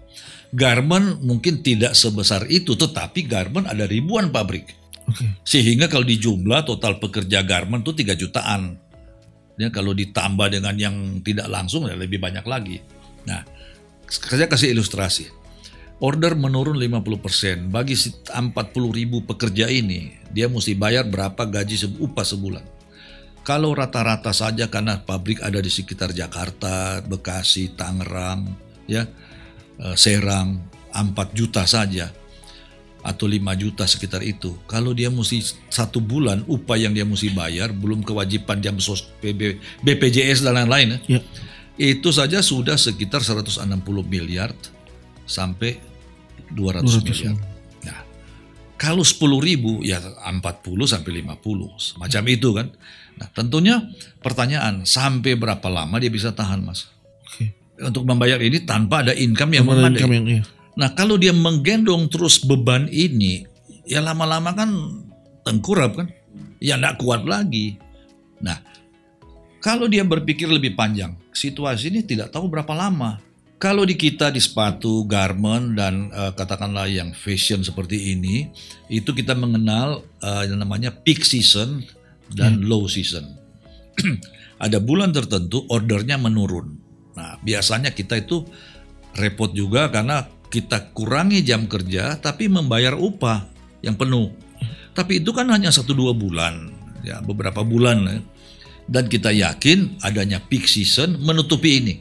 Garment 0.53 1.19
mungkin 1.25 1.65
tidak 1.65 1.97
sebesar 1.97 2.45
itu, 2.47 2.77
tetapi 2.77 3.25
garment 3.25 3.65
ada 3.65 3.89
ribuan 3.89 4.29
pabrik. 4.29 4.69
Oke. 5.07 5.25
Sehingga 5.43 5.91
kalau 5.91 6.07
dijumlah 6.07 6.63
total 6.63 6.97
pekerja 6.99 7.43
garment 7.43 7.83
itu 7.83 8.03
3 8.03 8.15
jutaan. 8.15 8.79
Ya, 9.53 9.69
kalau 9.69 9.93
ditambah 9.93 10.49
dengan 10.49 10.73
yang 10.73 10.95
tidak 11.21 11.45
langsung 11.45 11.85
ya 11.85 11.93
lebih 11.93 12.17
banyak 12.17 12.41
lagi. 12.41 12.81
Nah, 13.29 13.45
saya 14.09 14.49
kasih 14.49 14.73
ilustrasi. 14.73 15.29
Order 16.01 16.33
menurun 16.33 16.75
50%. 16.75 17.69
Bagi 17.69 17.93
si 17.93 18.09
40 18.11 18.49
ribu 18.89 19.21
pekerja 19.23 19.69
ini, 19.69 20.17
dia 20.33 20.49
mesti 20.49 20.73
bayar 20.73 21.05
berapa 21.05 21.45
gaji 21.45 22.01
upah 22.01 22.25
sebulan. 22.25 22.65
Kalau 23.45 23.75
rata-rata 23.75 24.33
saja 24.33 24.71
karena 24.71 25.03
pabrik 25.03 25.43
ada 25.43 25.59
di 25.59 25.69
sekitar 25.69 26.15
Jakarta, 26.15 27.03
Bekasi, 27.03 27.75
Tangerang, 27.75 28.47
ya, 28.89 29.05
eh, 29.79 29.95
Serang, 29.99 30.63
4 30.95 31.29
juta 31.35 31.67
saja 31.67 32.22
atau 33.03 33.27
5 33.27 33.35
juta 33.59 33.83
sekitar 33.83 34.23
itu. 34.23 34.55
Kalau 34.63 34.95
dia 34.95 35.11
mesti 35.11 35.43
satu 35.67 35.99
bulan 35.99 36.47
upah 36.47 36.79
yang 36.79 36.95
dia 36.95 37.03
mesti 37.03 37.29
bayar, 37.35 37.75
belum 37.75 38.01
kewajiban 38.01 38.63
jam 38.63 38.79
sos 38.79 39.03
PB, 39.19 39.59
BPJS 39.83 40.47
dan 40.47 40.55
lain-lain, 40.63 40.97
ya, 41.03 41.19
Ya. 41.19 41.21
itu 41.75 42.09
saja 42.15 42.39
sudah 42.39 42.79
sekitar 42.79 43.19
160 43.19 43.59
miliar 44.07 44.55
sampai 45.27 45.83
200, 46.55 47.03
200 47.03 47.03
miliar. 47.03 47.35
Nah, 47.83 47.99
kalau 48.79 49.03
10 49.03 49.43
ribu 49.43 49.83
ya 49.83 49.99
40 49.99 50.87
sampai 50.87 51.11
50, 51.19 51.99
macam 51.99 52.23
itu 52.31 52.49
kan. 52.55 52.71
Nah, 53.13 53.27
tentunya 53.35 53.83
pertanyaan 54.23 54.87
sampai 54.87 55.35
berapa 55.35 55.67
lama 55.67 55.99
dia 55.99 56.09
bisa 56.09 56.31
tahan, 56.31 56.63
Mas? 56.63 56.87
Oke. 57.27 57.51
Untuk 57.83 58.07
membayar 58.07 58.39
ini 58.39 58.63
tanpa 58.63 59.03
ada 59.03 59.11
income 59.11 59.59
yang 59.59 59.67
memadai. 59.67 59.99
income 59.99 60.13
yang 60.15 60.25
iya. 60.39 60.43
Nah, 60.73 60.89
kalau 60.97 61.21
dia 61.21 61.33
menggendong 61.33 62.09
terus 62.09 62.41
beban 62.41 62.89
ini, 62.89 63.45
ya 63.85 64.01
lama-lama 64.01 64.53
kan 64.57 64.69
tengkurap 65.45 66.01
kan, 66.01 66.07
ya 66.57 66.81
nggak 66.81 66.97
kuat 66.97 67.27
lagi. 67.29 67.77
Nah, 68.41 68.57
kalau 69.61 69.85
dia 69.85 70.01
berpikir 70.01 70.49
lebih 70.49 70.73
panjang, 70.73 71.13
situasi 71.31 71.93
ini 71.93 72.01
tidak 72.01 72.33
tahu 72.33 72.49
berapa 72.49 72.73
lama. 72.73 73.21
Kalau 73.61 73.87
di 73.87 73.95
kita 73.95 74.27
di 74.27 74.43
sepatu, 74.43 75.07
garment 75.07 75.79
dan 75.79 76.11
eh, 76.11 76.35
katakanlah 76.35 76.89
yang 76.89 77.15
fashion 77.15 77.63
seperti 77.63 78.11
ini, 78.11 78.51
itu 78.91 79.15
kita 79.15 79.31
mengenal 79.37 80.03
eh, 80.19 80.51
yang 80.51 80.59
namanya 80.59 80.91
peak 80.91 81.23
season 81.23 81.85
dan 82.35 82.65
low 82.65 82.89
season. 82.91 83.23
Ada 84.63 84.83
bulan 84.83 85.15
tertentu 85.15 85.63
ordernya 85.71 86.19
menurun. 86.19 86.75
Nah, 87.15 87.39
biasanya 87.39 87.95
kita 87.95 88.19
itu 88.19 88.43
repot 89.15 89.53
juga 89.55 89.87
karena 89.87 90.27
kita 90.53 90.93
kurangi 90.93 91.41
jam 91.41 91.65
kerja 91.65 92.13
tapi 92.21 92.45
membayar 92.45 92.93
upah 92.93 93.49
yang 93.81 93.97
penuh. 93.97 94.29
Tapi 94.93 95.25
itu 95.25 95.33
kan 95.33 95.49
hanya 95.49 95.73
satu 95.73 95.97
dua 95.97 96.13
bulan, 96.13 96.69
ya 97.01 97.17
beberapa 97.25 97.65
bulan. 97.65 98.05
ya. 98.05 98.21
Dan 98.85 99.09
kita 99.09 99.33
yakin 99.33 99.97
adanya 100.05 100.37
peak 100.37 100.69
season 100.69 101.17
menutupi 101.17 101.81
ini. 101.81 101.95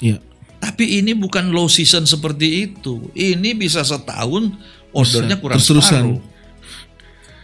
Iya. 0.00 0.16
Tapi 0.64 1.04
ini 1.04 1.12
bukan 1.12 1.52
low 1.52 1.68
season 1.68 2.08
seperti 2.08 2.72
itu. 2.72 3.12
Ini 3.12 3.52
bisa 3.52 3.84
setahun 3.84 4.56
ordernya 4.96 5.36
kurang 5.36 5.60
separuh. 5.60 6.24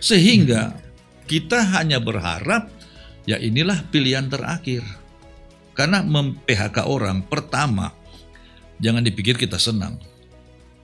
Sehingga 0.01 0.73
kita 1.29 1.61
hanya 1.77 2.01
berharap 2.01 2.73
ya 3.29 3.37
inilah 3.37 3.85
pilihan 3.93 4.33
terakhir. 4.33 4.81
Karena 5.77 6.01
mem-PHK 6.01 6.89
orang 6.89 7.21
pertama 7.29 7.93
jangan 8.81 9.05
dipikir 9.05 9.37
kita 9.37 9.61
senang. 9.61 10.01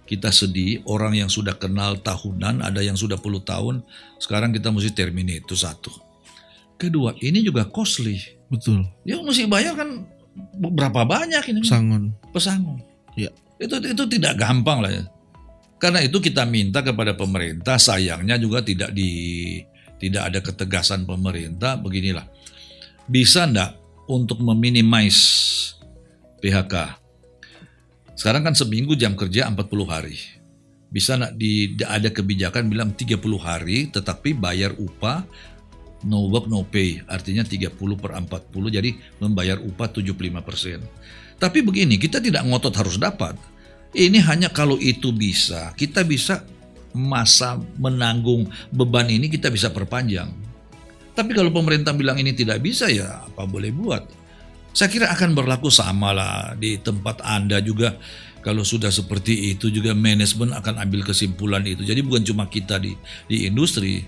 Kita 0.06 0.30
sedih, 0.30 0.86
orang 0.86 1.18
yang 1.18 1.26
sudah 1.26 1.58
kenal 1.58 1.98
tahunan, 1.98 2.62
ada 2.62 2.78
yang 2.78 2.94
sudah 2.94 3.18
puluh 3.18 3.42
tahun, 3.42 3.82
sekarang 4.22 4.54
kita 4.54 4.70
mesti 4.70 4.94
terminate 4.94 5.42
itu 5.42 5.58
satu. 5.58 5.90
Kedua, 6.78 7.12
ini 7.18 7.42
juga 7.42 7.66
costly. 7.66 8.22
Betul. 8.46 8.86
Ya 9.02 9.18
mesti 9.18 9.50
bayar 9.50 9.74
kan 9.74 10.06
berapa 10.54 11.02
banyak 11.02 11.42
ini? 11.50 11.60
Sangon. 11.66 12.14
pesangon. 12.30 12.78
Iya. 13.18 13.34
Itu 13.58 13.80
itu 13.80 14.04
tidak 14.06 14.38
gampang 14.38 14.84
lah 14.84 14.92
ya. 14.92 15.04
Karena 15.76 16.00
itu 16.04 16.20
kita 16.22 16.48
minta 16.48 16.80
kepada 16.80 17.12
pemerintah, 17.12 17.76
sayangnya 17.76 18.40
juga 18.40 18.64
tidak 18.64 18.92
di 18.96 19.60
tidak 19.96 20.22
ada 20.32 20.38
ketegasan 20.40 21.04
pemerintah. 21.08 21.76
Beginilah, 21.80 22.24
bisa 23.08 23.48
enggak 23.48 23.76
untuk 24.08 24.40
meminimais 24.40 25.18
PHK? 26.40 27.05
Sekarang 28.16 28.48
kan 28.48 28.56
seminggu 28.56 28.96
jam 28.96 29.12
kerja 29.12 29.46
40 29.46 29.86
hari. 29.86 30.16
Bisa 30.88 31.20
di 31.36 31.76
ada 31.84 32.08
kebijakan 32.08 32.72
bilang 32.72 32.96
30 32.96 33.20
hari, 33.36 33.92
tetapi 33.92 34.32
bayar 34.32 34.72
upah 34.80 35.22
no 36.08 36.32
work 36.32 36.48
no 36.48 36.64
pay, 36.64 37.04
artinya 37.04 37.44
30 37.44 37.76
per 38.00 38.16
40, 38.16 38.48
jadi 38.72 38.90
membayar 39.20 39.60
upah 39.60 39.92
75 39.92 40.40
persen. 40.40 40.80
Tapi 41.36 41.60
begini, 41.60 42.00
kita 42.00 42.22
tidak 42.24 42.48
ngotot 42.48 42.72
harus 42.72 42.96
dapat 42.96 43.36
ini 43.96 44.20
hanya 44.20 44.52
kalau 44.52 44.76
itu 44.76 45.08
bisa, 45.08 45.72
kita 45.72 46.04
bisa 46.04 46.44
masa 46.96 47.60
menanggung 47.76 48.48
beban 48.72 49.08
ini 49.08 49.28
kita 49.32 49.48
bisa 49.48 49.72
perpanjang. 49.72 50.32
Tapi 51.16 51.32
kalau 51.32 51.48
pemerintah 51.48 51.96
bilang 51.96 52.20
ini 52.20 52.36
tidak 52.36 52.60
bisa 52.60 52.92
ya 52.92 53.24
apa 53.24 53.48
boleh 53.48 53.72
buat. 53.72 54.04
Saya 54.76 54.92
kira 54.92 55.08
akan 55.08 55.32
berlaku 55.32 55.72
sama 55.72 56.12
lah 56.12 56.52
di 56.52 56.76
tempat 56.76 57.24
Anda 57.24 57.64
juga 57.64 57.96
kalau 58.44 58.60
sudah 58.60 58.92
seperti 58.92 59.56
itu 59.56 59.72
juga 59.72 59.96
manajemen 59.96 60.52
akan 60.52 60.84
ambil 60.84 61.00
kesimpulan 61.00 61.64
itu. 61.64 61.80
Jadi 61.80 62.04
bukan 62.04 62.20
cuma 62.20 62.44
kita 62.44 62.76
di 62.76 62.92
di 63.24 63.48
industri. 63.48 64.04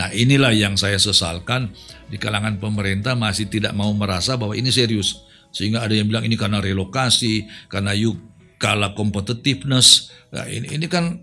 Nah 0.00 0.08
inilah 0.08 0.56
yang 0.56 0.80
saya 0.80 0.96
sesalkan 0.96 1.76
di 2.08 2.16
kalangan 2.16 2.56
pemerintah 2.56 3.12
masih 3.12 3.52
tidak 3.52 3.76
mau 3.76 3.92
merasa 3.92 4.40
bahwa 4.40 4.56
ini 4.56 4.72
serius. 4.72 5.28
Sehingga 5.52 5.84
ada 5.84 5.92
yang 5.92 6.08
bilang 6.08 6.24
ini 6.24 6.40
karena 6.40 6.64
relokasi, 6.64 7.44
karena 7.68 7.92
yuk 7.92 8.16
kalah 8.56 8.96
competitiveness. 8.96 10.08
Nah, 10.32 10.44
ini 10.48 10.72
ini 10.72 10.86
kan 10.88 11.20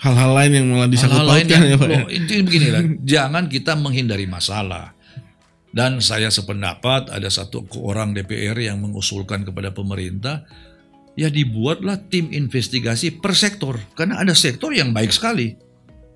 hal-hal 0.00 0.32
lain 0.34 0.52
yang 0.56 0.66
malah 0.72 0.88
disangkut 0.90 1.20
pautkan 1.20 1.60
ya 1.68 1.76
Pak. 1.78 1.88
Ya? 1.88 2.00
Loh, 2.00 2.08
intinya 2.10 2.42
begini 2.48 2.68
lah, 2.68 2.82
jangan 3.04 3.44
kita 3.46 3.72
menghindari 3.78 4.26
masalah. 4.26 4.92
Dan 5.72 6.04
saya 6.04 6.28
sependapat 6.28 7.08
ada 7.08 7.32
satu 7.32 7.64
orang 7.80 8.12
DPR 8.12 8.56
yang 8.60 8.84
mengusulkan 8.84 9.40
kepada 9.48 9.72
pemerintah 9.72 10.44
ya 11.16 11.32
dibuatlah 11.32 12.08
tim 12.08 12.28
investigasi 12.32 13.20
per 13.20 13.32
sektor 13.36 13.80
karena 13.96 14.20
ada 14.20 14.36
sektor 14.36 14.72
yang 14.72 14.92
baik 14.92 15.12
sekali. 15.12 15.56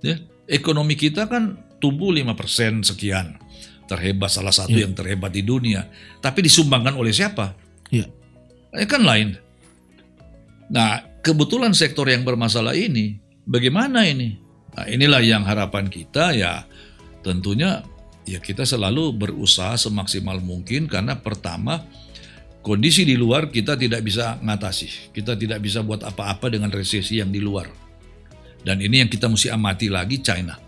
Ya, 0.04 0.20
ekonomi 0.44 0.92
kita 0.92 1.24
kan 1.24 1.56
tumbuh 1.80 2.12
5% 2.12 2.84
sekian. 2.84 3.40
Terhebat 3.86 4.34
salah 4.34 4.50
satu 4.50 4.74
ya. 4.74 4.82
yang 4.84 4.98
terhebat 4.98 5.30
di 5.30 5.46
dunia. 5.46 5.86
Tapi 6.18 6.42
disumbangkan 6.42 6.98
oleh 6.98 7.14
siapa? 7.14 7.54
Ya. 7.94 8.04
Eh, 8.74 8.84
kan 8.84 9.06
lain. 9.06 9.38
Nah, 10.66 11.06
kebetulan 11.22 11.70
sektor 11.70 12.10
yang 12.10 12.26
bermasalah 12.26 12.74
ini, 12.74 13.22
bagaimana 13.46 14.02
ini? 14.02 14.34
Nah, 14.74 14.90
inilah 14.90 15.22
yang 15.22 15.46
harapan 15.46 15.86
kita 15.86 16.34
ya 16.34 16.66
tentunya 17.22 17.86
ya 18.26 18.42
kita 18.42 18.66
selalu 18.66 19.14
berusaha 19.14 19.78
semaksimal 19.78 20.42
mungkin 20.42 20.90
karena 20.90 21.14
pertama 21.16 21.86
kondisi 22.66 23.06
di 23.06 23.14
luar 23.14 23.46
kita 23.54 23.78
tidak 23.78 24.02
bisa 24.02 24.42
ngatasi. 24.42 25.14
Kita 25.14 25.38
tidak 25.38 25.62
bisa 25.62 25.86
buat 25.86 26.02
apa-apa 26.02 26.50
dengan 26.50 26.74
resesi 26.74 27.22
yang 27.22 27.30
di 27.30 27.38
luar. 27.38 27.70
Dan 28.66 28.82
ini 28.82 29.06
yang 29.06 29.06
kita 29.06 29.30
mesti 29.30 29.54
amati 29.54 29.86
lagi 29.86 30.18
China. 30.18 30.58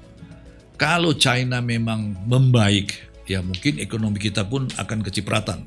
Kalau 0.79 1.19
China 1.19 1.59
memang 1.59 2.15
membaik, 2.31 2.95
ya 3.27 3.43
mungkin 3.43 3.83
ekonomi 3.83 4.23
kita 4.23 4.47
pun 4.47 4.71
akan 4.79 5.03
kecipratan. 5.03 5.67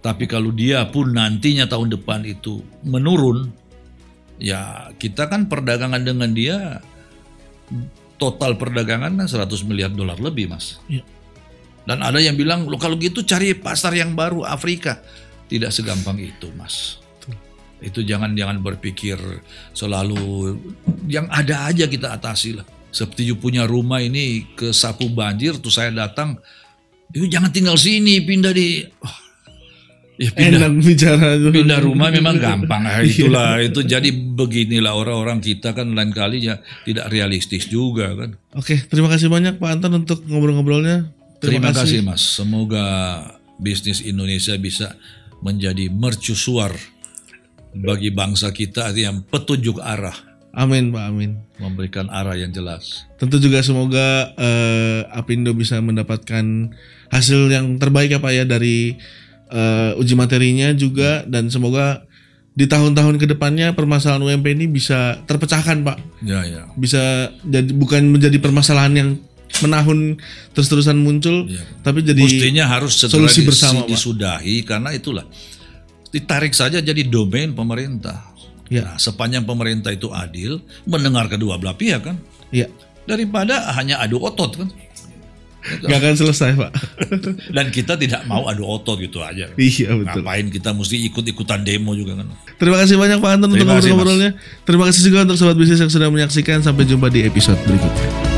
Tapi 0.00 0.24
kalau 0.24 0.48
dia 0.48 0.88
pun 0.88 1.12
nantinya 1.12 1.68
tahun 1.68 1.92
depan 1.92 2.24
itu 2.24 2.64
menurun, 2.80 3.52
ya 4.40 4.88
kita 4.96 5.28
kan 5.28 5.44
perdagangan 5.52 6.00
dengan 6.00 6.32
dia 6.32 6.80
total 8.16 8.56
perdagangan 8.56 9.12
kan 9.12 9.28
100 9.28 9.44
miliar 9.68 9.92
dolar 9.92 10.16
lebih 10.16 10.48
mas. 10.48 10.80
Ya. 10.88 11.04
Dan 11.86 12.02
ada 12.02 12.18
yang 12.18 12.34
bilang 12.34 12.66
lo 12.66 12.76
kalau 12.76 12.98
gitu 12.98 13.22
cari 13.22 13.54
pasar 13.54 13.94
yang 13.94 14.18
baru 14.18 14.42
Afrika. 14.42 14.98
Tidak 15.46 15.70
segampang 15.70 16.18
itu 16.18 16.50
mas. 16.58 16.98
Itu 17.78 18.02
jangan 18.02 18.34
jangan 18.34 18.58
berpikir 18.58 19.16
selalu 19.70 20.58
yang 21.06 21.30
ada 21.30 21.70
aja 21.70 21.86
kita 21.86 22.18
atasi 22.18 22.58
lah. 22.58 22.66
Seperti 22.90 23.30
punya 23.38 23.68
rumah 23.68 24.02
ini 24.02 24.56
ke 24.56 24.72
sapu 24.72 25.12
banjir 25.12 25.60
tuh 25.60 25.70
saya 25.70 25.92
datang, 25.92 26.40
itu 27.12 27.28
jangan 27.28 27.52
tinggal 27.52 27.76
sini 27.76 28.24
pindah 28.24 28.56
di 28.56 28.80
oh, 28.88 29.16
Ya, 30.16 30.32
pindah, 30.32 30.64
enak 30.64 30.72
bicara 30.80 31.36
itu. 31.36 31.48
Pindah 31.52 31.80
rumah 31.84 32.08
memang 32.08 32.40
gampang. 32.40 32.82
Nah, 32.88 33.04
itulah 33.04 33.60
itu 33.60 33.84
jadi 33.84 34.08
beginilah 34.08 34.96
orang-orang 34.96 35.44
kita 35.44 35.76
kan 35.76 35.92
lain 35.92 36.08
kali 36.08 36.48
ya 36.48 36.56
tidak 36.88 37.12
realistis 37.12 37.68
juga 37.68 38.16
kan. 38.16 38.32
Oke, 38.56 38.80
terima 38.88 39.12
kasih 39.12 39.28
banyak 39.28 39.60
Pak 39.60 39.68
Anton 39.76 39.92
untuk 40.00 40.24
ngobrol-ngobrolnya. 40.24 41.12
Terima, 41.40 41.70
terima 41.70 41.70
kasih. 41.72 42.00
kasih 42.00 42.00
Mas. 42.02 42.22
Semoga 42.22 42.86
bisnis 43.60 44.04
Indonesia 44.04 44.56
bisa 44.56 44.96
menjadi 45.44 45.92
mercusuar 45.92 46.72
bagi 47.76 48.08
bangsa 48.08 48.52
kita 48.52 48.92
yang 48.96 49.20
petunjuk 49.26 49.80
arah. 49.84 50.16
Amin 50.56 50.88
Pak 50.88 51.04
Amin. 51.12 51.36
Memberikan 51.60 52.08
arah 52.08 52.32
yang 52.32 52.48
jelas. 52.48 53.04
Tentu 53.20 53.36
juga 53.36 53.60
semoga 53.60 54.32
uh, 54.40 55.04
Apindo 55.12 55.52
bisa 55.52 55.76
mendapatkan 55.84 56.72
hasil 57.12 57.52
yang 57.52 57.76
terbaik 57.76 58.16
ya 58.16 58.20
Pak 58.24 58.32
ya 58.32 58.44
dari 58.48 58.96
uh, 59.52 60.00
uji 60.00 60.16
materinya 60.16 60.72
juga 60.72 61.28
dan 61.28 61.52
semoga 61.52 62.08
di 62.56 62.64
tahun-tahun 62.64 63.20
ke 63.20 63.36
depannya 63.36 63.76
permasalahan 63.76 64.24
UMP 64.24 64.56
ini 64.56 64.64
bisa 64.64 65.20
terpecahkan 65.28 65.84
pak. 65.84 66.00
Ya 66.24 66.40
ya. 66.48 66.64
Bisa 66.72 67.28
jadi 67.44 67.68
bukan 67.76 68.08
menjadi 68.08 68.40
permasalahan 68.40 68.94
yang 68.96 69.10
menahun 69.64 70.20
terus-terusan 70.52 70.96
muncul, 70.98 71.46
ya. 71.48 71.62
tapi 71.80 72.02
jadi 72.02 72.20
mestinya 72.20 72.64
harus 72.66 72.96
solusi 72.96 73.46
bersama 73.46 73.86
disudahi 73.86 74.64
pak. 74.64 74.76
karena 74.76 74.90
itulah 74.92 75.24
ditarik 76.10 76.56
saja 76.56 76.80
jadi 76.80 77.04
domain 77.06 77.52
pemerintah. 77.52 78.32
Ya. 78.66 78.82
Nah, 78.82 78.96
sepanjang 78.98 79.46
pemerintah 79.46 79.94
itu 79.94 80.10
adil, 80.10 80.58
mendengar 80.88 81.30
kedua 81.30 81.60
belah 81.60 81.76
pihak 81.78 82.02
kan. 82.02 82.16
Ya. 82.50 82.66
Daripada 83.06 83.70
hanya 83.78 84.02
adu 84.02 84.18
otot 84.18 84.58
kan. 84.58 84.68
Gak 85.66 85.98
akan 85.98 86.14
selesai 86.14 86.50
pak. 86.54 86.70
Dan 87.56 87.74
kita 87.74 87.98
tidak 87.98 88.22
mau 88.30 88.46
adu 88.46 88.62
otot 88.66 89.02
gitu 89.02 89.18
aja. 89.22 89.50
Iya 89.58 89.98
betul. 89.98 90.22
Ngapain 90.22 90.46
kita 90.50 90.70
mesti 90.70 90.96
ikut-ikutan 91.10 91.66
demo 91.66 91.94
juga 91.98 92.22
kan. 92.22 92.26
Terima 92.56 92.78
kasih 92.78 92.94
banyak 92.96 93.18
Pak 93.18 93.30
Anton 93.34 93.50
untuk 93.50 93.66
ngobrol-ngobrolnya. 93.66 94.30
Terima 94.62 94.84
kasih 94.86 95.02
juga 95.10 95.26
untuk 95.26 95.36
sobat 95.38 95.58
bisnis 95.58 95.82
yang 95.82 95.90
sudah 95.90 96.08
menyaksikan. 96.08 96.62
Sampai 96.62 96.86
jumpa 96.86 97.10
di 97.10 97.26
episode 97.26 97.58
berikutnya. 97.66 98.35